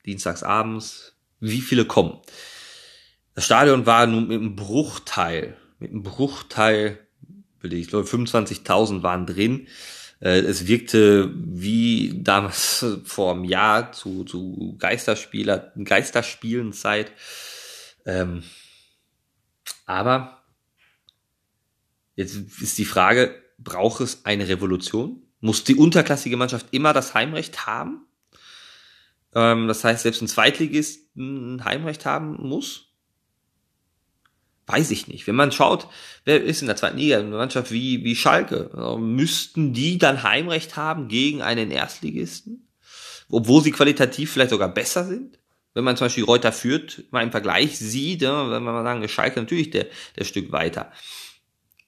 dienstags 0.06 0.42
abends, 0.42 1.16
wie 1.40 1.60
viele 1.60 1.84
kommen? 1.84 2.18
Das 3.34 3.44
Stadion 3.44 3.86
war 3.86 4.06
nun 4.06 4.26
mit 4.26 4.40
einem 4.40 4.56
Bruchteil, 4.56 5.56
mit 5.78 5.90
einem 5.92 6.02
Bruchteil, 6.02 6.98
ich 7.62 7.88
glaube 7.88 8.08
25.000 8.08 9.02
waren 9.02 9.26
drin. 9.26 9.68
Äh, 10.20 10.40
es 10.40 10.66
wirkte 10.66 11.32
wie 11.34 12.20
damals 12.22 12.84
vor 13.04 13.34
einem 13.34 13.44
Jahr 13.44 13.92
zu, 13.92 14.24
zu 14.24 14.76
Geisterspieler, 14.78 15.72
Geisterspielenzeit. 15.82 17.12
Ähm, 18.04 18.42
aber 19.86 20.42
jetzt 22.16 22.36
ist 22.60 22.78
die 22.78 22.84
Frage, 22.84 23.40
braucht 23.58 24.00
es 24.00 24.24
eine 24.24 24.48
Revolution? 24.48 25.22
Muss 25.40 25.62
die 25.62 25.76
unterklassige 25.76 26.36
Mannschaft 26.36 26.66
immer 26.72 26.92
das 26.92 27.14
Heimrecht 27.14 27.66
haben? 27.66 28.07
Ähm, 29.38 29.68
das 29.68 29.84
heißt, 29.84 30.02
selbst 30.02 30.22
ein 30.22 30.28
Zweitligist 30.28 31.14
ein 31.16 31.64
Heimrecht 31.64 32.04
haben 32.04 32.36
muss? 32.40 32.86
Weiß 34.66 34.90
ich 34.90 35.08
nicht. 35.08 35.26
Wenn 35.26 35.36
man 35.36 35.52
schaut, 35.52 35.88
wer 36.24 36.42
ist 36.42 36.60
in 36.60 36.66
der 36.66 36.76
zweiten 36.76 36.98
Liga, 36.98 37.18
eine 37.18 37.28
Mannschaft 37.28 37.70
wie, 37.70 38.04
wie 38.04 38.16
Schalke, 38.16 38.70
äh, 38.76 38.98
müssten 38.98 39.72
die 39.72 39.98
dann 39.98 40.22
Heimrecht 40.22 40.76
haben 40.76 41.08
gegen 41.08 41.42
einen 41.42 41.70
Erstligisten? 41.70 42.68
Obwohl 43.30 43.62
sie 43.62 43.72
qualitativ 43.72 44.32
vielleicht 44.32 44.50
sogar 44.50 44.68
besser 44.68 45.04
sind? 45.04 45.38
wenn 45.78 45.84
man 45.84 45.96
zum 45.96 46.06
Beispiel 46.06 46.24
Reuter 46.24 46.50
führt, 46.50 47.04
mal 47.12 47.22
im 47.22 47.30
Vergleich 47.30 47.78
sieht, 47.78 48.22
ja, 48.22 48.50
wenn 48.50 48.64
man 48.64 48.74
mal 48.74 48.82
sagen, 48.82 49.08
Schalke 49.08 49.38
natürlich 49.38 49.70
der, 49.70 49.86
der 50.18 50.24
Stück 50.24 50.50
weiter. 50.50 50.90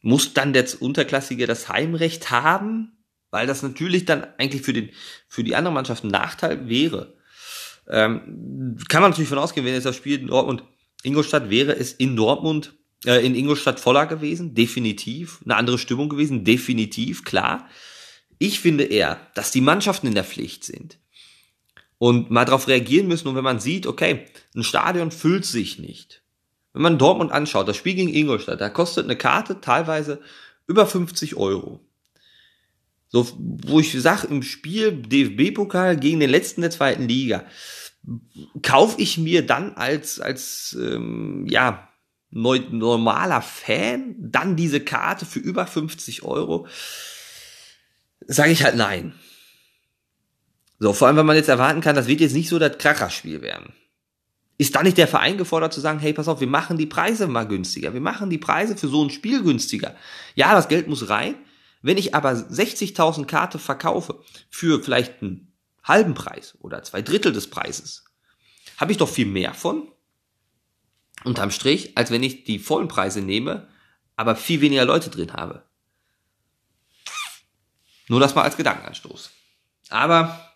Muss 0.00 0.32
dann 0.32 0.52
der 0.52 0.64
Unterklassige 0.80 1.48
das 1.48 1.68
Heimrecht 1.68 2.30
haben? 2.30 2.92
Weil 3.32 3.48
das 3.48 3.64
natürlich 3.64 4.04
dann 4.04 4.28
eigentlich 4.38 4.62
für 4.62 4.72
den, 4.72 4.90
für 5.26 5.42
die 5.42 5.56
andere 5.56 5.74
Mannschaft 5.74 6.04
ein 6.04 6.10
Nachteil 6.10 6.68
wäre. 6.68 7.14
Ähm, 7.90 8.76
kann 8.88 9.02
man 9.02 9.10
natürlich 9.10 9.28
von 9.28 9.38
ausgehen, 9.38 9.66
wenn 9.66 9.74
jetzt 9.74 9.86
das 9.86 9.96
Spiel 9.96 10.20
in 10.20 10.28
Dortmund 10.28 10.62
Ingolstadt 11.02 11.50
wäre 11.50 11.76
es 11.76 11.92
in 11.92 12.16
Dortmund, 12.16 12.74
äh, 13.06 13.24
in 13.24 13.34
Ingolstadt 13.34 13.80
voller 13.80 14.06
gewesen, 14.06 14.54
definitiv. 14.54 15.40
Eine 15.44 15.56
andere 15.56 15.78
Stimmung 15.78 16.08
gewesen, 16.08 16.44
definitiv, 16.44 17.24
klar. 17.24 17.68
Ich 18.38 18.60
finde 18.60 18.84
eher, 18.84 19.20
dass 19.34 19.50
die 19.50 19.60
Mannschaften 19.60 20.06
in 20.06 20.14
der 20.14 20.24
Pflicht 20.24 20.64
sind 20.64 20.98
und 21.98 22.30
mal 22.30 22.44
darauf 22.44 22.68
reagieren 22.68 23.08
müssen. 23.08 23.28
Und 23.28 23.36
wenn 23.36 23.44
man 23.44 23.60
sieht, 23.60 23.86
okay, 23.86 24.26
ein 24.54 24.64
Stadion 24.64 25.10
füllt 25.10 25.44
sich 25.44 25.78
nicht. 25.78 26.22
Wenn 26.72 26.82
man 26.82 26.98
Dortmund 26.98 27.32
anschaut, 27.32 27.68
das 27.68 27.76
Spiel 27.76 27.94
gegen 27.94 28.14
Ingolstadt, 28.14 28.60
da 28.60 28.68
kostet 28.68 29.04
eine 29.04 29.16
Karte 29.16 29.60
teilweise 29.60 30.20
über 30.66 30.86
50 30.86 31.36
Euro. 31.36 31.80
So, 33.12 33.26
wo 33.38 33.80
ich 33.80 33.92
sage, 34.00 34.28
im 34.28 34.42
Spiel 34.44 34.92
DFB-Pokal 34.92 35.96
gegen 35.96 36.20
den 36.20 36.30
letzten 36.30 36.60
der 36.60 36.70
zweiten 36.70 37.08
Liga, 37.08 37.44
kaufe 38.62 39.00
ich 39.00 39.18
mir 39.18 39.44
dann 39.44 39.74
als, 39.74 40.20
als 40.20 40.78
ähm, 40.80 41.44
ja, 41.48 41.88
neu, 42.30 42.60
normaler 42.70 43.42
Fan 43.42 44.14
dann 44.16 44.54
diese 44.54 44.80
Karte 44.80 45.26
für 45.26 45.40
über 45.40 45.66
50 45.66 46.22
Euro? 46.22 46.68
Sage 48.28 48.52
ich 48.52 48.62
halt 48.62 48.76
nein. 48.76 49.14
So, 50.78 50.92
vor 50.92 51.08
allem, 51.08 51.16
wenn 51.16 51.26
man 51.26 51.36
jetzt 51.36 51.48
erwarten 51.48 51.80
kann, 51.80 51.96
das 51.96 52.06
wird 52.06 52.20
jetzt 52.20 52.32
nicht 52.32 52.48
so 52.48 52.60
das 52.60 52.78
Kracherspiel 52.78 53.42
werden. 53.42 53.72
Ist 54.56 54.76
da 54.76 54.84
nicht 54.84 54.98
der 54.98 55.08
Verein 55.08 55.36
gefordert 55.36 55.72
zu 55.72 55.80
sagen, 55.80 55.98
hey, 55.98 56.12
pass 56.12 56.28
auf, 56.28 56.40
wir 56.40 56.46
machen 56.46 56.78
die 56.78 56.86
Preise 56.86 57.26
mal 57.26 57.48
günstiger, 57.48 57.92
wir 57.92 58.00
machen 58.00 58.30
die 58.30 58.38
Preise 58.38 58.76
für 58.76 58.88
so 58.88 59.04
ein 59.04 59.10
Spiel 59.10 59.42
günstiger. 59.42 59.96
Ja, 60.36 60.54
das 60.54 60.68
Geld 60.68 60.86
muss 60.86 61.08
rein. 61.08 61.34
Wenn 61.82 61.96
ich 61.96 62.14
aber 62.14 62.32
60.000 62.32 63.26
Karte 63.26 63.58
verkaufe 63.58 64.22
für 64.50 64.82
vielleicht 64.82 65.22
einen 65.22 65.52
halben 65.82 66.14
Preis 66.14 66.56
oder 66.60 66.82
zwei 66.82 67.02
Drittel 67.02 67.32
des 67.32 67.48
Preises, 67.48 68.04
habe 68.76 68.92
ich 68.92 68.98
doch 68.98 69.08
viel 69.08 69.26
mehr 69.26 69.54
von, 69.54 69.90
unterm 71.24 71.50
Strich, 71.50 71.96
als 71.96 72.10
wenn 72.10 72.22
ich 72.22 72.44
die 72.44 72.58
vollen 72.58 72.88
Preise 72.88 73.20
nehme, 73.20 73.68
aber 74.16 74.36
viel 74.36 74.60
weniger 74.60 74.84
Leute 74.84 75.10
drin 75.10 75.32
habe. 75.32 75.64
Nur 78.08 78.20
das 78.20 78.34
mal 78.34 78.42
als 78.42 78.56
Gedankenanstoß. 78.56 79.30
Aber 79.90 80.50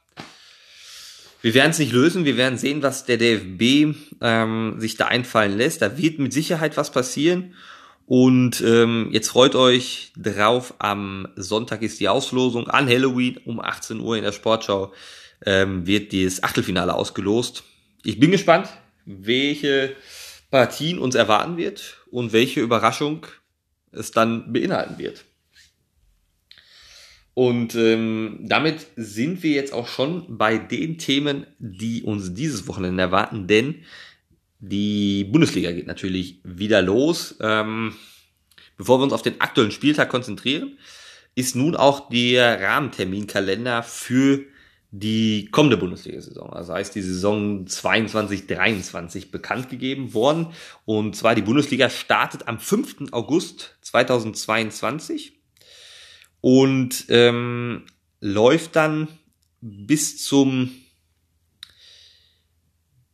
wir 1.41 1.55
werden 1.55 1.71
es 1.71 1.79
nicht 1.79 1.93
lösen, 1.93 2.25
wir 2.25 2.37
werden 2.37 2.59
sehen, 2.59 2.83
was 2.83 3.05
der 3.05 3.19
DFB 3.19 3.97
ähm, 4.21 4.77
sich 4.79 4.97
da 4.97 5.07
einfallen 5.07 5.57
lässt. 5.57 5.83
Da 5.83 5.99
wird 5.99 6.19
mit 6.19 6.33
Sicherheit 6.33 6.77
was 6.77 6.91
passieren. 6.91 7.55
Und 8.07 8.61
ähm, 8.61 9.09
jetzt 9.13 9.29
freut 9.29 9.55
euch 9.55 10.13
drauf. 10.17 10.75
Am 10.79 11.29
Sonntag 11.37 11.83
ist 11.83 12.01
die 12.01 12.09
Auslosung. 12.09 12.69
An 12.69 12.89
Halloween 12.89 13.39
um 13.45 13.61
18 13.61 14.01
Uhr 14.01 14.17
in 14.17 14.25
der 14.25 14.33
Sportschau 14.33 14.93
ähm, 15.47 15.87
wird 15.87 16.13
das 16.13 16.43
Achtelfinale 16.43 16.95
ausgelost. 16.95 17.65
Ich 18.03 18.21
bin 18.21 18.31
gespannt, 18.31 18.69
welche 19.07 19.97
Partien 20.51 20.99
uns 20.99 21.15
erwarten 21.15 21.57
wird 21.57 21.99
und 22.11 22.33
welche 22.33 22.61
Überraschung 22.61 23.27
es 23.91 24.11
dann 24.11 24.53
beinhalten 24.53 24.99
wird. 24.99 25.25
Und 27.33 27.75
ähm, 27.75 28.39
damit 28.43 28.87
sind 28.95 29.43
wir 29.43 29.53
jetzt 29.53 29.73
auch 29.73 29.89
schon 29.89 30.39
bei 30.39 30.57
den 30.57 30.99
Themen, 30.99 31.47
die 31.59 32.03
uns 32.03 32.33
dieses 32.35 32.69
Wochenende 32.69 33.03
erwarten, 33.03 33.49
denn 33.49 33.85
die 34.69 35.25
Bundesliga 35.25 35.73
geht 35.73 35.87
natürlich 35.87 36.41
wieder 36.43 36.83
los. 36.83 37.37
Ähm, 37.41 37.95
bevor 38.77 38.99
wir 38.99 39.05
uns 39.05 39.13
auf 39.13 39.23
den 39.23 39.41
aktuellen 39.41 39.71
Spieltag 39.71 40.09
konzentrieren, 40.09 40.79
ist 41.35 41.57
nun 41.57 41.77
auch 41.77 42.09
der 42.09 42.61
Rahmenterminkalender 42.61 43.83
für 43.83 44.45
die 44.97 45.49
kommende 45.51 45.77
Bundesliga-Saison, 45.77 46.53
also 46.53 46.73
heißt 46.73 46.95
die 46.95 47.03
Saison 47.03 47.65
22-23 47.67 49.33
bekannt 49.33 49.69
gegeben 49.69 50.15
worden. 50.15 50.53
Und 50.85 51.17
zwar 51.17 51.35
die 51.35 51.43
Bundesliga 51.43 51.91
startet 51.91 52.47
am 52.47 52.61
5. 52.61 53.11
August 53.11 53.77
2022 53.83 55.41
und 56.41 57.07
ähm, 57.09 57.87
läuft 58.21 58.77
dann 58.77 59.09
bis 59.61 60.23
zum 60.23 60.71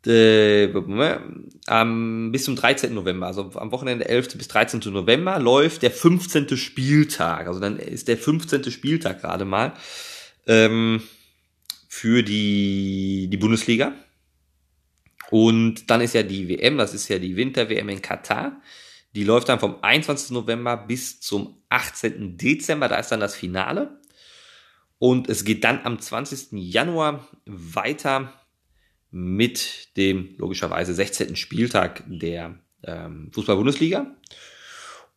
äh, 0.06 0.68
bis 0.68 2.44
zum 2.44 2.56
13. 2.56 2.94
November, 2.94 3.26
also 3.26 3.50
am 3.54 3.70
Wochenende 3.72 4.08
11. 4.08 4.38
bis 4.38 4.48
13. 4.48 4.80
November 4.92 5.38
läuft 5.38 5.82
der 5.82 5.90
15. 5.90 6.56
Spieltag. 6.56 7.46
Also 7.46 7.60
dann 7.60 7.78
ist 7.78 8.08
der 8.08 8.16
15. 8.16 8.70
Spieltag 8.70 9.20
gerade 9.20 9.44
mal 9.44 9.74
ähm, 10.46 11.02
für 11.88 12.22
die, 12.22 13.28
die 13.30 13.36
Bundesliga. 13.36 13.92
Und 15.30 15.90
dann 15.90 16.00
ist 16.00 16.14
ja 16.14 16.22
die 16.22 16.48
WM, 16.48 16.78
das 16.78 16.94
ist 16.94 17.08
ja 17.08 17.18
die 17.18 17.36
Winter-WM 17.36 17.88
in 17.88 18.02
Katar. 18.02 18.60
Die 19.14 19.24
läuft 19.24 19.48
dann 19.48 19.60
vom 19.60 19.76
21. 19.82 20.30
November 20.30 20.76
bis 20.76 21.20
zum 21.20 21.62
18. 21.68 22.36
Dezember. 22.36 22.88
Da 22.88 22.96
ist 22.96 23.12
dann 23.12 23.20
das 23.20 23.34
Finale. 23.34 24.00
Und 24.98 25.28
es 25.28 25.44
geht 25.44 25.64
dann 25.64 25.80
am 25.84 25.98
20. 25.98 26.48
Januar 26.52 27.26
weiter 27.46 28.32
mit 29.10 29.96
dem 29.96 30.34
logischerweise 30.38 30.94
16. 30.94 31.36
Spieltag 31.36 32.04
der 32.06 32.58
ähm, 32.84 33.30
Fußball-Bundesliga. 33.32 34.14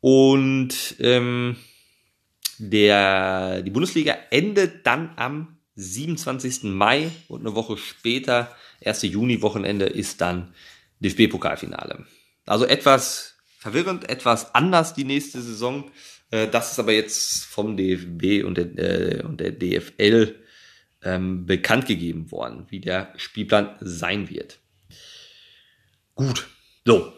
Und 0.02 0.96
ähm, 1.00 1.56
der, 2.58 3.62
die 3.62 3.72
Bundesliga 3.72 4.18
endet 4.32 4.86
dann 4.86 5.14
am 5.16 5.58
27. 5.76 6.64
Mai 6.64 7.10
und 7.28 7.42
eine 7.42 7.56
Woche 7.56 7.78
später, 7.78 8.56
1. 8.86 9.04
Juni-Wochenende, 9.04 9.86
ist 9.86 10.22
dann 10.22 10.54
DFB-Pokalfinale. 11.00 12.06
Also 12.46 12.66
etwas 12.66 13.38
verwirrend, 13.60 14.10
etwas 14.10 14.54
anders 14.54 14.94
die 14.94 15.06
nächste 15.06 15.42
Saison. 15.42 15.90
Äh, 16.32 16.48
das 16.48 16.74
ist 16.74 16.80
aber 16.80 16.92
jetzt 16.92 17.46
vom 17.46 17.78
DFB 17.78 18.46
und 18.46 18.58
der, 18.58 18.78
äh, 18.78 19.24
und 19.24 19.40
der 19.40 19.52
DFL 19.52 20.36
ähm, 21.04 21.46
bekannt 21.46 21.86
gegeben 21.86 22.32
worden, 22.32 22.66
wie 22.70 22.80
der 22.80 23.14
Spielplan 23.18 23.76
sein 23.82 24.30
wird. 24.30 24.60
Gut, 26.16 26.48
so. 26.86 27.14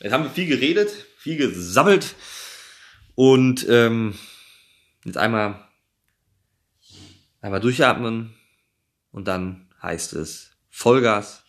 Jetzt 0.00 0.12
haben 0.12 0.24
wir 0.24 0.30
viel 0.30 0.46
geredet, 0.46 0.90
viel 1.16 1.36
gesammelt 1.36 2.14
und 3.14 3.66
ähm, 3.68 4.18
jetzt 5.04 5.16
einmal, 5.16 5.68
einmal 7.40 7.60
durchatmen 7.60 8.34
und 9.12 9.28
dann 9.28 9.68
heißt 9.80 10.14
es 10.14 10.52
Vollgas. 10.70 11.44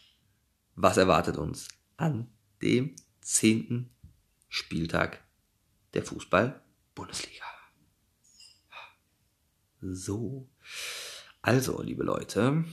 Was 0.76 0.98
erwartet 0.98 1.38
uns 1.38 1.68
an 1.98 2.32
dem 2.62 2.96
10. 3.22 3.90
Spieltag 4.50 5.24
der 5.94 6.04
Fußball-Bundesliga. 6.04 7.46
So. 9.82 10.50
Also, 11.44 11.82
liebe 11.82 12.06
Leute, 12.06 12.64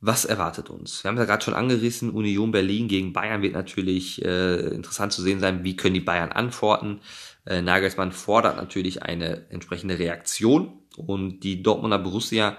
was 0.00 0.24
erwartet 0.24 0.70
uns? 0.70 1.04
Wir 1.04 1.08
haben 1.10 1.16
es 1.16 1.20
ja 1.20 1.26
gerade 1.26 1.44
schon 1.44 1.52
angerissen, 1.52 2.08
Union 2.08 2.50
Berlin 2.52 2.88
gegen 2.88 3.12
Bayern 3.12 3.42
wird 3.42 3.52
natürlich 3.52 4.24
äh, 4.24 4.68
interessant 4.68 5.12
zu 5.12 5.20
sehen 5.20 5.40
sein, 5.40 5.62
wie 5.62 5.76
können 5.76 5.92
die 5.92 6.00
Bayern 6.00 6.32
antworten. 6.32 7.02
Äh, 7.44 7.60
Nagelsmann 7.60 8.12
fordert 8.12 8.56
natürlich 8.56 9.02
eine 9.02 9.50
entsprechende 9.50 9.98
Reaktion 9.98 10.80
und 10.96 11.40
die 11.40 11.62
Dortmunder 11.62 11.98
Borussia, 11.98 12.56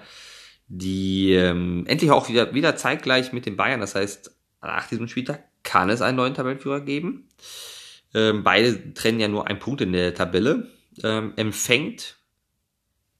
die 0.67 1.33
ähm, 1.33 1.85
endlich 1.87 2.11
auch 2.11 2.29
wieder, 2.29 2.53
wieder 2.53 2.75
zeitgleich 2.75 3.33
mit 3.33 3.47
den 3.47 3.57
Bayern, 3.57 3.79
das 3.79 3.95
heißt 3.95 4.37
nach 4.61 4.87
diesem 4.87 5.07
Spieltag 5.07 5.45
kann 5.63 5.89
es 5.89 6.03
einen 6.03 6.17
neuen 6.17 6.35
Tabellenführer 6.35 6.81
geben. 6.81 7.27
Ähm, 8.13 8.43
beide 8.43 8.93
trennen 8.93 9.19
ja 9.19 9.27
nur 9.27 9.47
einen 9.47 9.59
Punkt 9.59 9.81
in 9.81 9.93
der 9.93 10.13
Tabelle. 10.13 10.67
Ähm, 11.03 11.33
empfängt 11.37 12.17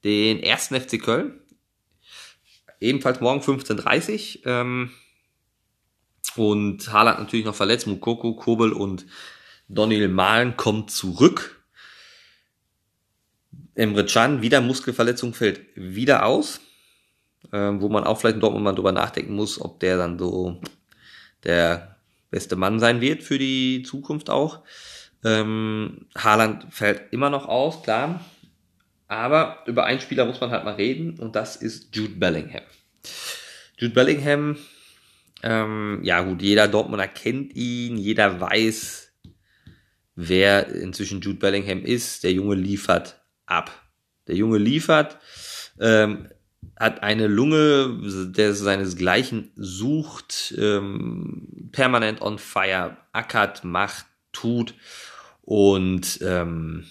den 0.04 0.42
ersten 0.42 0.80
FC 0.80 1.02
Köln. 1.02 1.40
Ebenfalls 2.80 3.22
morgen 3.22 3.42
15.30 3.42 4.42
ähm, 4.46 4.92
und 6.36 6.92
Haaland 6.92 7.20
natürlich 7.20 7.46
noch 7.46 7.56
verletzt. 7.56 7.88
Mukoko, 7.88 8.36
Kobel 8.36 8.74
und 8.74 9.06
Donil 9.70 10.10
Malen 10.10 10.58
kommt 10.58 10.92
zurück. 10.92 11.64
Emre 13.76 14.06
Can, 14.06 14.42
wieder 14.42 14.62
Muskelverletzung, 14.62 15.34
fällt 15.34 15.62
wieder 15.76 16.26
aus. 16.26 16.60
Ähm, 17.52 17.82
wo 17.82 17.90
man 17.90 18.04
auch 18.04 18.20
vielleicht 18.20 18.36
in 18.36 18.42
Dortmund 18.42 18.64
mal 18.64 18.74
drüber 18.74 18.92
nachdenken 18.92 19.36
muss, 19.36 19.60
ob 19.60 19.80
der 19.80 19.98
dann 19.98 20.18
so 20.18 20.62
der 21.44 21.98
beste 22.32 22.56
Mann 22.56 22.80
sein 22.80 23.02
wird 23.02 23.22
für 23.22 23.38
die 23.38 23.84
Zukunft 23.84 24.30
auch. 24.30 24.64
Ähm, 25.24 26.08
Haaland 26.18 26.74
fällt 26.74 27.12
immer 27.12 27.30
noch 27.30 27.48
aus, 27.48 27.84
klar. 27.84 28.24
Aber 29.08 29.64
über 29.66 29.86
einen 29.86 30.00
Spieler 30.00 30.26
muss 30.26 30.42
man 30.42 30.52
halt 30.52 30.64
mal 30.64 30.76
reden 30.76 31.20
und 31.20 31.36
das 31.36 31.56
ist 31.56 31.96
Jude 31.96 32.16
Bellingham. 32.16 32.64
Jude 33.78 33.94
Bellingham, 33.94 34.58
ähm, 35.44 36.00
ja 36.04 36.22
gut, 36.22 36.42
jeder 36.42 36.68
Dortmunder 36.68 37.08
kennt 37.08 37.54
ihn, 37.56 37.98
jeder 37.98 38.40
weiß, 38.40 39.12
wer 40.16 40.68
inzwischen 40.68 41.22
Jude 41.22 41.40
Bellingham 41.40 41.84
ist. 41.84 42.24
Der 42.24 42.32
Junge 42.32 42.56
liefert 42.56 43.22
ab. 43.46 43.72
Der 44.28 44.36
Junge 44.36 44.58
liefert. 44.58 45.18
Ähm, 45.80 46.30
hat 46.80 47.04
eine 47.04 47.28
Lunge, 47.28 48.00
der 48.32 48.54
seinesgleichen 48.54 49.52
sucht, 49.56 50.56
ähm, 50.58 51.70
permanent 51.72 52.22
on 52.22 52.40
fire, 52.40 52.98
ackert, 53.12 53.64
macht, 53.64 54.06
tut 54.32 54.74
und 55.42 56.20
ähm, 56.22 56.86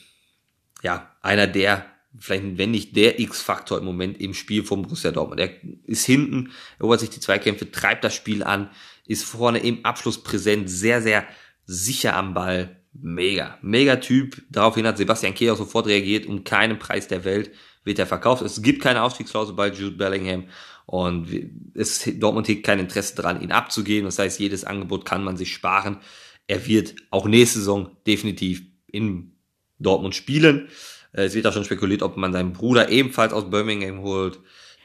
ja, 0.82 1.10
einer 1.20 1.46
der, 1.46 1.84
vielleicht 2.18 2.58
wenn 2.58 2.70
nicht 2.70 2.96
der 2.96 3.18
X-Faktor 3.18 3.78
im 3.78 3.84
Moment 3.84 4.20
im 4.20 4.34
Spiel 4.34 4.64
vom 4.64 4.82
Borussia 4.82 5.10
Dortmund. 5.10 5.40
Er 5.40 5.50
ist 5.84 6.04
hinten, 6.04 6.50
erobert 6.78 7.00
sich 7.00 7.10
die 7.10 7.20
Zweikämpfe, 7.20 7.70
treibt 7.70 8.04
das 8.04 8.14
Spiel 8.14 8.42
an, 8.42 8.70
ist 9.06 9.24
vorne 9.24 9.58
im 9.58 9.84
Abschluss 9.84 10.22
präsent, 10.22 10.68
sehr, 10.68 11.02
sehr 11.02 11.26
sicher 11.64 12.14
am 12.16 12.34
Ball. 12.34 12.76
Mega, 12.94 13.58
mega 13.62 13.96
Typ. 13.96 14.42
Daraufhin 14.50 14.86
hat 14.86 14.98
Sebastian 14.98 15.34
Kehr 15.34 15.54
sofort 15.56 15.86
reagiert, 15.86 16.26
um 16.26 16.44
keinen 16.44 16.78
Preis 16.78 17.08
der 17.08 17.24
Welt 17.24 17.50
wird 17.84 17.98
er 17.98 18.06
verkauft. 18.06 18.42
Es 18.42 18.62
gibt 18.62 18.82
keine 18.82 19.02
Aufstiegsklausel 19.02 19.54
bei 19.54 19.68
Jude 19.68 19.96
Bellingham 19.96 20.44
und 20.86 21.28
es, 21.74 22.08
Dortmund 22.18 22.48
hegt 22.48 22.64
kein 22.64 22.78
Interesse 22.78 23.16
daran, 23.16 23.40
ihn 23.40 23.52
abzugeben. 23.52 24.04
Das 24.04 24.18
heißt, 24.18 24.38
jedes 24.38 24.64
Angebot 24.64 25.04
kann 25.04 25.24
man 25.24 25.36
sich 25.36 25.52
sparen. 25.52 25.98
Er 26.46 26.66
wird 26.66 26.94
auch 27.10 27.26
nächste 27.26 27.60
Saison 27.60 27.96
definitiv 28.06 28.62
in 28.86 29.32
Dortmund 29.78 30.14
spielen. 30.14 30.68
Äh, 31.12 31.24
es 31.24 31.34
wird 31.34 31.46
auch 31.46 31.52
schon 31.52 31.64
spekuliert, 31.64 32.02
ob 32.02 32.16
man 32.16 32.32
seinen 32.32 32.52
Bruder 32.52 32.88
ebenfalls 32.88 33.32
aus 33.32 33.50
Birmingham 33.50 34.02
holt. 34.02 34.38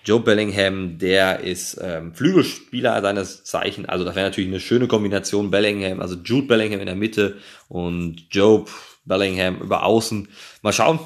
Joe 0.08 0.22
Bellingham, 0.22 0.98
der 1.00 1.42
ist 1.42 1.78
ähm, 1.82 2.14
Flügelspieler 2.14 3.02
seines 3.02 3.44
Zeichen. 3.44 3.86
Also 3.88 4.06
das 4.06 4.16
wäre 4.16 4.28
natürlich 4.28 4.50
eine 4.50 4.62
schöne 4.62 4.88
Kombination 4.88 5.52
Bellingham, 5.52 6.00
also 6.00 6.16
Jude 6.16 6.48
Bellingham 6.48 6.80
in 6.80 6.86
der 6.86 6.96
Mitte 6.96 7.40
und 7.68 8.26
Joe 8.32 8.64
Bellingham 9.04 9.60
über 9.60 9.84
außen. 9.84 10.30
Mal 10.62 10.72
schauen, 10.72 11.00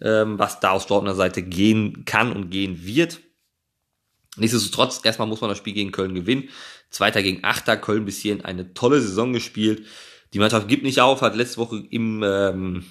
ähm, 0.00 0.38
was 0.38 0.60
da 0.60 0.70
aus 0.70 0.86
Dortmunder 0.86 1.16
Seite 1.16 1.42
gehen 1.42 2.04
kann 2.04 2.32
und 2.32 2.50
gehen 2.50 2.84
wird. 2.86 3.20
Nichtsdestotrotz, 4.36 5.00
erstmal 5.02 5.26
muss 5.26 5.40
man 5.40 5.50
das 5.50 5.58
Spiel 5.58 5.74
gegen 5.74 5.90
Köln 5.90 6.14
gewinnen. 6.14 6.48
Zweiter 6.90 7.24
gegen 7.24 7.42
Achter, 7.42 7.76
Köln 7.76 8.04
bis 8.04 8.20
hierhin 8.20 8.44
eine 8.44 8.72
tolle 8.72 9.00
Saison 9.00 9.32
gespielt. 9.32 9.84
Die 10.32 10.38
Mannschaft 10.38 10.68
gibt 10.68 10.84
nicht 10.84 11.00
auf, 11.00 11.22
hat 11.22 11.34
letzte 11.34 11.58
Woche 11.58 11.82
im, 11.90 12.22
ähm, 12.24 12.84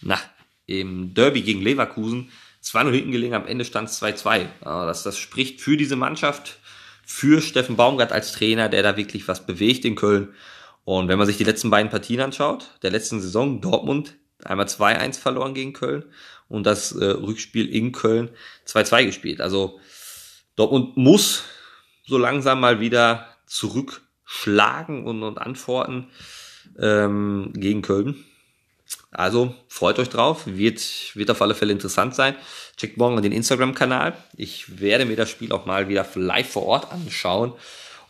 na, 0.00 0.18
im 0.66 1.14
Derby 1.14 1.42
gegen 1.42 1.62
Leverkusen 1.62 2.30
2-0 2.62 2.90
hinten 2.92 3.12
gelegen, 3.12 3.34
am 3.34 3.46
Ende 3.46 3.64
stand 3.64 3.88
es 3.88 4.02
2-2. 4.02 4.46
Das, 4.62 5.02
das 5.04 5.18
spricht 5.18 5.60
für 5.60 5.76
diese 5.76 5.96
Mannschaft, 5.96 6.58
für 7.04 7.40
Steffen 7.40 7.76
Baumgart 7.76 8.12
als 8.12 8.32
Trainer, 8.32 8.68
der 8.68 8.82
da 8.82 8.96
wirklich 8.96 9.28
was 9.28 9.46
bewegt 9.46 9.84
in 9.84 9.94
Köln. 9.94 10.34
Und 10.84 11.08
wenn 11.08 11.18
man 11.18 11.26
sich 11.26 11.36
die 11.36 11.44
letzten 11.44 11.70
beiden 11.70 11.90
Partien 11.90 12.20
anschaut, 12.20 12.70
der 12.82 12.90
letzten 12.90 13.20
Saison, 13.20 13.60
Dortmund 13.60 14.16
einmal 14.44 14.66
2-1 14.66 15.18
verloren 15.18 15.54
gegen 15.54 15.72
Köln 15.72 16.04
und 16.48 16.66
das 16.66 16.92
äh, 16.92 17.04
Rückspiel 17.04 17.68
in 17.68 17.92
Köln 17.92 18.30
2-2 18.66 19.06
gespielt. 19.06 19.40
Also 19.40 19.80
Dortmund 20.56 20.96
muss 20.96 21.44
so 22.04 22.18
langsam 22.18 22.60
mal 22.60 22.80
wieder 22.80 23.28
zurück 23.46 24.02
schlagen 24.24 25.06
und, 25.06 25.22
und 25.22 25.38
antworten 25.38 26.08
ähm, 26.78 27.52
gegen 27.54 27.82
Köln. 27.82 28.24
Also 29.16 29.54
freut 29.66 29.98
euch 29.98 30.10
drauf, 30.10 30.42
wird, 30.44 30.82
wird 31.14 31.30
auf 31.30 31.40
alle 31.40 31.54
Fälle 31.54 31.72
interessant 31.72 32.14
sein. 32.14 32.36
Checkt 32.76 32.98
morgen 32.98 33.22
den 33.22 33.32
Instagram-Kanal. 33.32 34.12
Ich 34.36 34.78
werde 34.78 35.06
mir 35.06 35.16
das 35.16 35.30
Spiel 35.30 35.52
auch 35.52 35.64
mal 35.64 35.88
wieder 35.88 36.06
live 36.16 36.50
vor 36.50 36.66
Ort 36.66 36.92
anschauen 36.92 37.54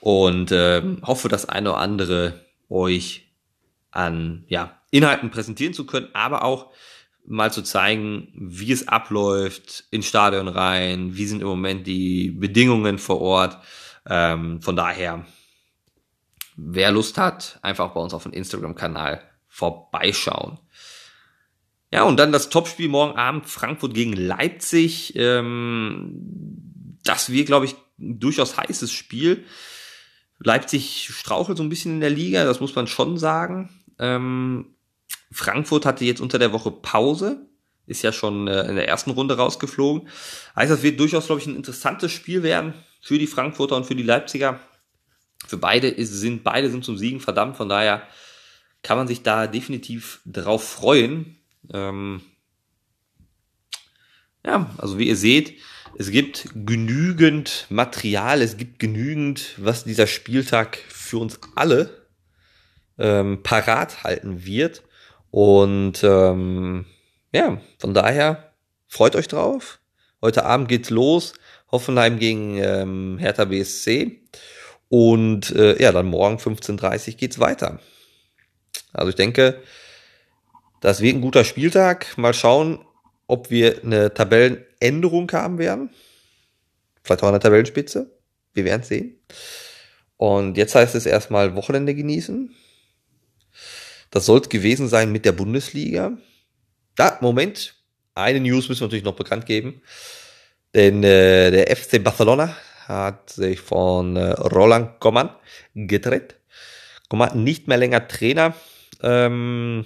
und 0.01 0.51
äh, 0.51 0.83
hoffe, 1.03 1.29
das 1.29 1.49
eine 1.49 1.71
oder 1.71 1.79
andere 1.79 2.41
euch 2.69 3.29
an 3.93 4.47
ja, 4.49 4.81
Inhalten 4.91 5.31
präsentieren 5.31 5.75
zu 5.75 5.87
können, 5.87 6.09
aber 6.13 6.43
auch 6.43 6.73
mal 7.25 7.53
zu 7.53 7.63
zeigen, 7.63 8.33
wie 8.35 8.73
es 8.73 8.89
abläuft 8.89 9.85
ins 9.93 10.07
Stadion 10.07 10.49
rein, 10.49 11.17
wie 11.17 11.27
sind 11.27 11.41
im 11.41 11.47
Moment 11.47 11.87
die 11.87 12.33
Bedingungen 12.33 12.99
vor 12.99 13.21
Ort. 13.21 13.59
Ähm, 14.09 14.61
von 14.61 14.75
daher, 14.75 15.25
wer 16.57 16.91
Lust 16.91 17.17
hat, 17.17 17.61
einfach 17.63 17.91
bei 17.91 18.01
uns 18.01 18.13
auf 18.13 18.25
dem 18.25 18.33
Instagram-Kanal 18.33 19.23
vorbeischauen. 19.47 20.59
Ja, 21.97 22.03
und 22.03 22.19
dann 22.19 22.31
das 22.31 22.51
Topspiel 22.51 22.91
morgen 22.91 23.17
Abend 23.17 23.47
Frankfurt 23.47 23.95
gegen 23.95 24.13
Leipzig. 24.13 25.15
Ähm, 25.17 26.99
das 27.03 27.33
wird, 27.33 27.47
glaube 27.47 27.65
ich, 27.65 27.75
ein 27.99 28.21
durchaus 28.21 28.59
heißes 28.59 28.93
Spiel. 28.93 29.47
Leipzig 30.39 31.09
strauchelt 31.11 31.57
so 31.57 31.65
ein 31.65 31.71
bisschen 31.71 31.93
in 31.93 32.01
der 32.01 32.11
Liga, 32.11 32.45
das 32.45 32.61
muss 32.61 32.75
man 32.75 32.87
schon 32.87 33.17
sagen. 33.17 33.71
Ähm, 33.99 34.75
Frankfurt 35.33 35.87
hatte 35.87 36.05
jetzt 36.05 36.21
unter 36.21 36.39
der 36.39 36.53
Woche 36.53 36.71
Pause, 36.71 37.49
ist 37.87 38.03
ja 38.03 38.13
schon 38.13 38.47
äh, 38.47 38.69
in 38.69 38.77
der 38.77 38.89
ersten 38.89 39.13
Runde 39.13 39.39
rausgeflogen. 39.39 40.07
Heißt, 40.55 40.71
das 40.71 40.83
wird 40.83 41.01
durchaus, 41.01 41.25
glaube 41.25 41.41
ich, 41.41 41.47
ein 41.47 41.57
interessantes 41.57 42.13
Spiel 42.13 42.43
werden 42.43 42.75
für 43.01 43.17
die 43.17 43.27
Frankfurter 43.27 43.75
und 43.75 43.87
für 43.87 43.97
die 43.97 44.03
Leipziger. 44.03 44.61
Für 45.49 45.57
beide 45.57 45.89
ist, 45.89 46.13
sind, 46.13 46.45
beide 46.45 46.71
sind 46.71 46.85
zum 46.85 46.99
Siegen 46.99 47.21
verdammt, 47.21 47.57
von 47.57 47.71
daher 47.71 48.03
kann 48.83 48.99
man 48.99 49.09
sich 49.09 49.23
da 49.23 49.47
definitiv 49.47 50.21
drauf 50.27 50.63
freuen. 50.63 51.37
Ähm, 51.73 52.23
ja, 54.45 54.71
also 54.79 54.99
wie 54.99 55.09
ihr 55.09 55.17
seht, 55.17 55.59
es 55.99 56.11
gibt 56.11 56.49
genügend 56.55 57.67
Material, 57.71 58.43
es 58.43 58.57
gibt 58.57 58.79
genügend, 58.79 59.55
was 59.57 59.85
dieser 59.85 60.07
Spieltag 60.07 60.77
für 60.89 61.19
uns 61.19 61.41
alle 61.55 62.07
ähm, 62.99 63.43
parat 63.43 64.05
halten 64.05 64.45
wird. 64.45 64.83
Und 65.31 66.03
ähm, 66.05 66.87
ja, 67.33 67.61
von 67.79 67.95
daher 67.95 68.53
freut 68.87 69.17
euch 69.17 69.29
drauf. 69.29 69.81
Heute 70.23 70.45
Abend 70.45 70.69
geht's 70.69 70.91
los. 70.91 71.35
Hoffenheim 71.73 72.19
gegen 72.19 72.59
ähm, 72.59 73.19
Hertha 73.19 73.45
BSC. 73.45 74.23
Und 74.89 75.51
äh, 75.51 75.81
ja, 75.83 75.93
dann 75.93 76.07
morgen 76.07 76.37
15.30 76.37 77.09
Uhr 77.09 77.15
geht's 77.15 77.39
weiter. 77.39 77.81
Also 78.93 79.11
ich 79.11 79.17
denke, 79.17 79.61
das 80.81 81.01
wird 81.01 81.17
ein 81.17 81.21
guter 81.21 81.45
Spieltag. 81.45 82.17
Mal 82.19 82.35
schauen, 82.35 82.85
ob 83.27 83.51
wir 83.51 83.83
eine 83.83 84.13
Tabellenänderung 84.13 85.31
haben 85.33 85.59
werden. 85.59 85.91
Vielleicht 87.03 87.23
auch 87.23 87.29
eine 87.29 87.41
Tabellenspitze. 87.41 88.11
Wir 88.55 88.65
werden 88.65 88.83
es 88.83 88.89
sehen. 88.89 89.21
Und 90.17 90.57
jetzt 90.57 90.75
heißt 90.75 90.95
es 90.95 91.07
erstmal 91.07 91.55
Wochenende 91.55 91.95
genießen. 91.95 92.55
Das 94.11 94.27
soll 94.27 94.41
es 94.41 94.49
gewesen 94.49 94.89
sein 94.89 95.13
mit 95.13 95.25
der 95.25 95.33
Bundesliga. 95.33 96.17
Da, 96.95 97.19
Moment. 97.21 97.75
Eine 98.15 98.41
News 98.41 98.69
müssen 98.69 98.81
wir 98.81 98.87
natürlich 98.87 99.05
noch 99.05 99.17
bekannt 99.17 99.45
geben. 99.45 99.83
Denn 100.75 101.05
äh, 101.05 101.51
der 101.51 101.77
FC 101.77 102.03
Barcelona 102.03 102.57
hat 102.87 103.31
sich 103.31 103.61
von 103.61 104.17
äh, 104.17 104.33
Roland 104.33 105.01
Koeman 105.01 105.31
getrennt. 105.75 106.37
Koeman 107.09 107.45
nicht 107.45 107.69
mehr 107.69 107.77
länger 107.77 108.09
Trainer. 108.09 108.55
Ähm, 109.03 109.85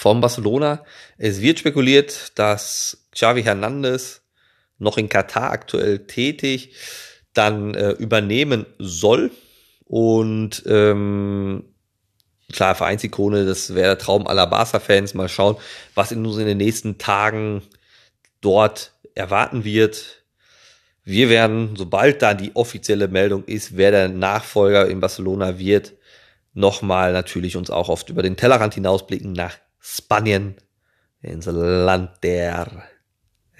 von 0.00 0.22
Barcelona. 0.22 0.82
Es 1.18 1.42
wird 1.42 1.58
spekuliert, 1.58 2.32
dass 2.38 3.04
Xavi 3.12 3.42
Hernandez 3.42 4.22
noch 4.78 4.96
in 4.96 5.10
Katar 5.10 5.50
aktuell 5.50 6.06
tätig 6.06 6.74
dann 7.34 7.74
äh, 7.74 7.90
übernehmen 7.90 8.64
soll. 8.78 9.30
Und 9.84 10.62
ähm, 10.66 11.64
klar, 12.50 12.74
Vereinsikone, 12.76 13.44
das 13.44 13.74
wäre 13.74 13.88
der 13.88 13.98
Traum 13.98 14.26
aller 14.26 14.46
Barca-Fans. 14.46 15.12
Mal 15.12 15.28
schauen, 15.28 15.56
was 15.94 16.12
in 16.12 16.24
uns 16.24 16.38
in 16.38 16.46
den 16.46 16.56
nächsten 16.56 16.96
Tagen 16.96 17.60
dort 18.40 18.94
erwarten 19.14 19.64
wird. 19.64 20.24
Wir 21.04 21.28
werden, 21.28 21.76
sobald 21.76 22.22
da 22.22 22.32
die 22.32 22.56
offizielle 22.56 23.08
Meldung 23.08 23.44
ist, 23.44 23.76
wer 23.76 23.90
der 23.90 24.08
Nachfolger 24.08 24.88
in 24.88 25.00
Barcelona 25.00 25.58
wird, 25.58 25.92
nochmal 26.54 27.12
natürlich 27.12 27.54
uns 27.54 27.68
auch 27.68 27.90
oft 27.90 28.08
über 28.08 28.22
den 28.22 28.38
Tellerrand 28.38 28.72
hinausblicken 28.72 29.34
nach 29.34 29.58
Spanien, 29.80 30.56
ins 31.22 31.46
Land 31.46 32.22
der 32.22 32.84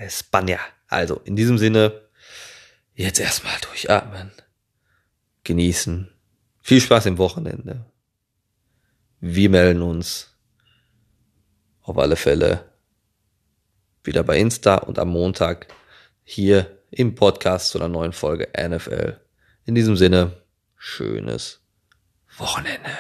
Spanier. 0.08 0.60
Also 0.88 1.16
in 1.24 1.36
diesem 1.36 1.58
Sinne, 1.58 2.08
jetzt 2.94 3.20
erstmal 3.20 3.58
durchatmen, 3.62 4.32
genießen. 5.44 6.12
Viel 6.62 6.80
Spaß 6.80 7.06
im 7.06 7.18
Wochenende. 7.18 7.86
Wir 9.20 9.50
melden 9.50 9.82
uns 9.82 10.36
auf 11.82 11.98
alle 11.98 12.16
Fälle 12.16 12.70
wieder 14.04 14.22
bei 14.22 14.38
Insta 14.38 14.76
und 14.76 14.98
am 14.98 15.08
Montag 15.08 15.66
hier 16.22 16.78
im 16.90 17.14
Podcast 17.14 17.70
zu 17.70 17.78
einer 17.78 17.88
neuen 17.88 18.12
Folge 18.12 18.48
NFL. 18.56 19.20
In 19.64 19.74
diesem 19.74 19.96
Sinne, 19.96 20.42
schönes 20.76 21.60
Wochenende. 22.38 22.90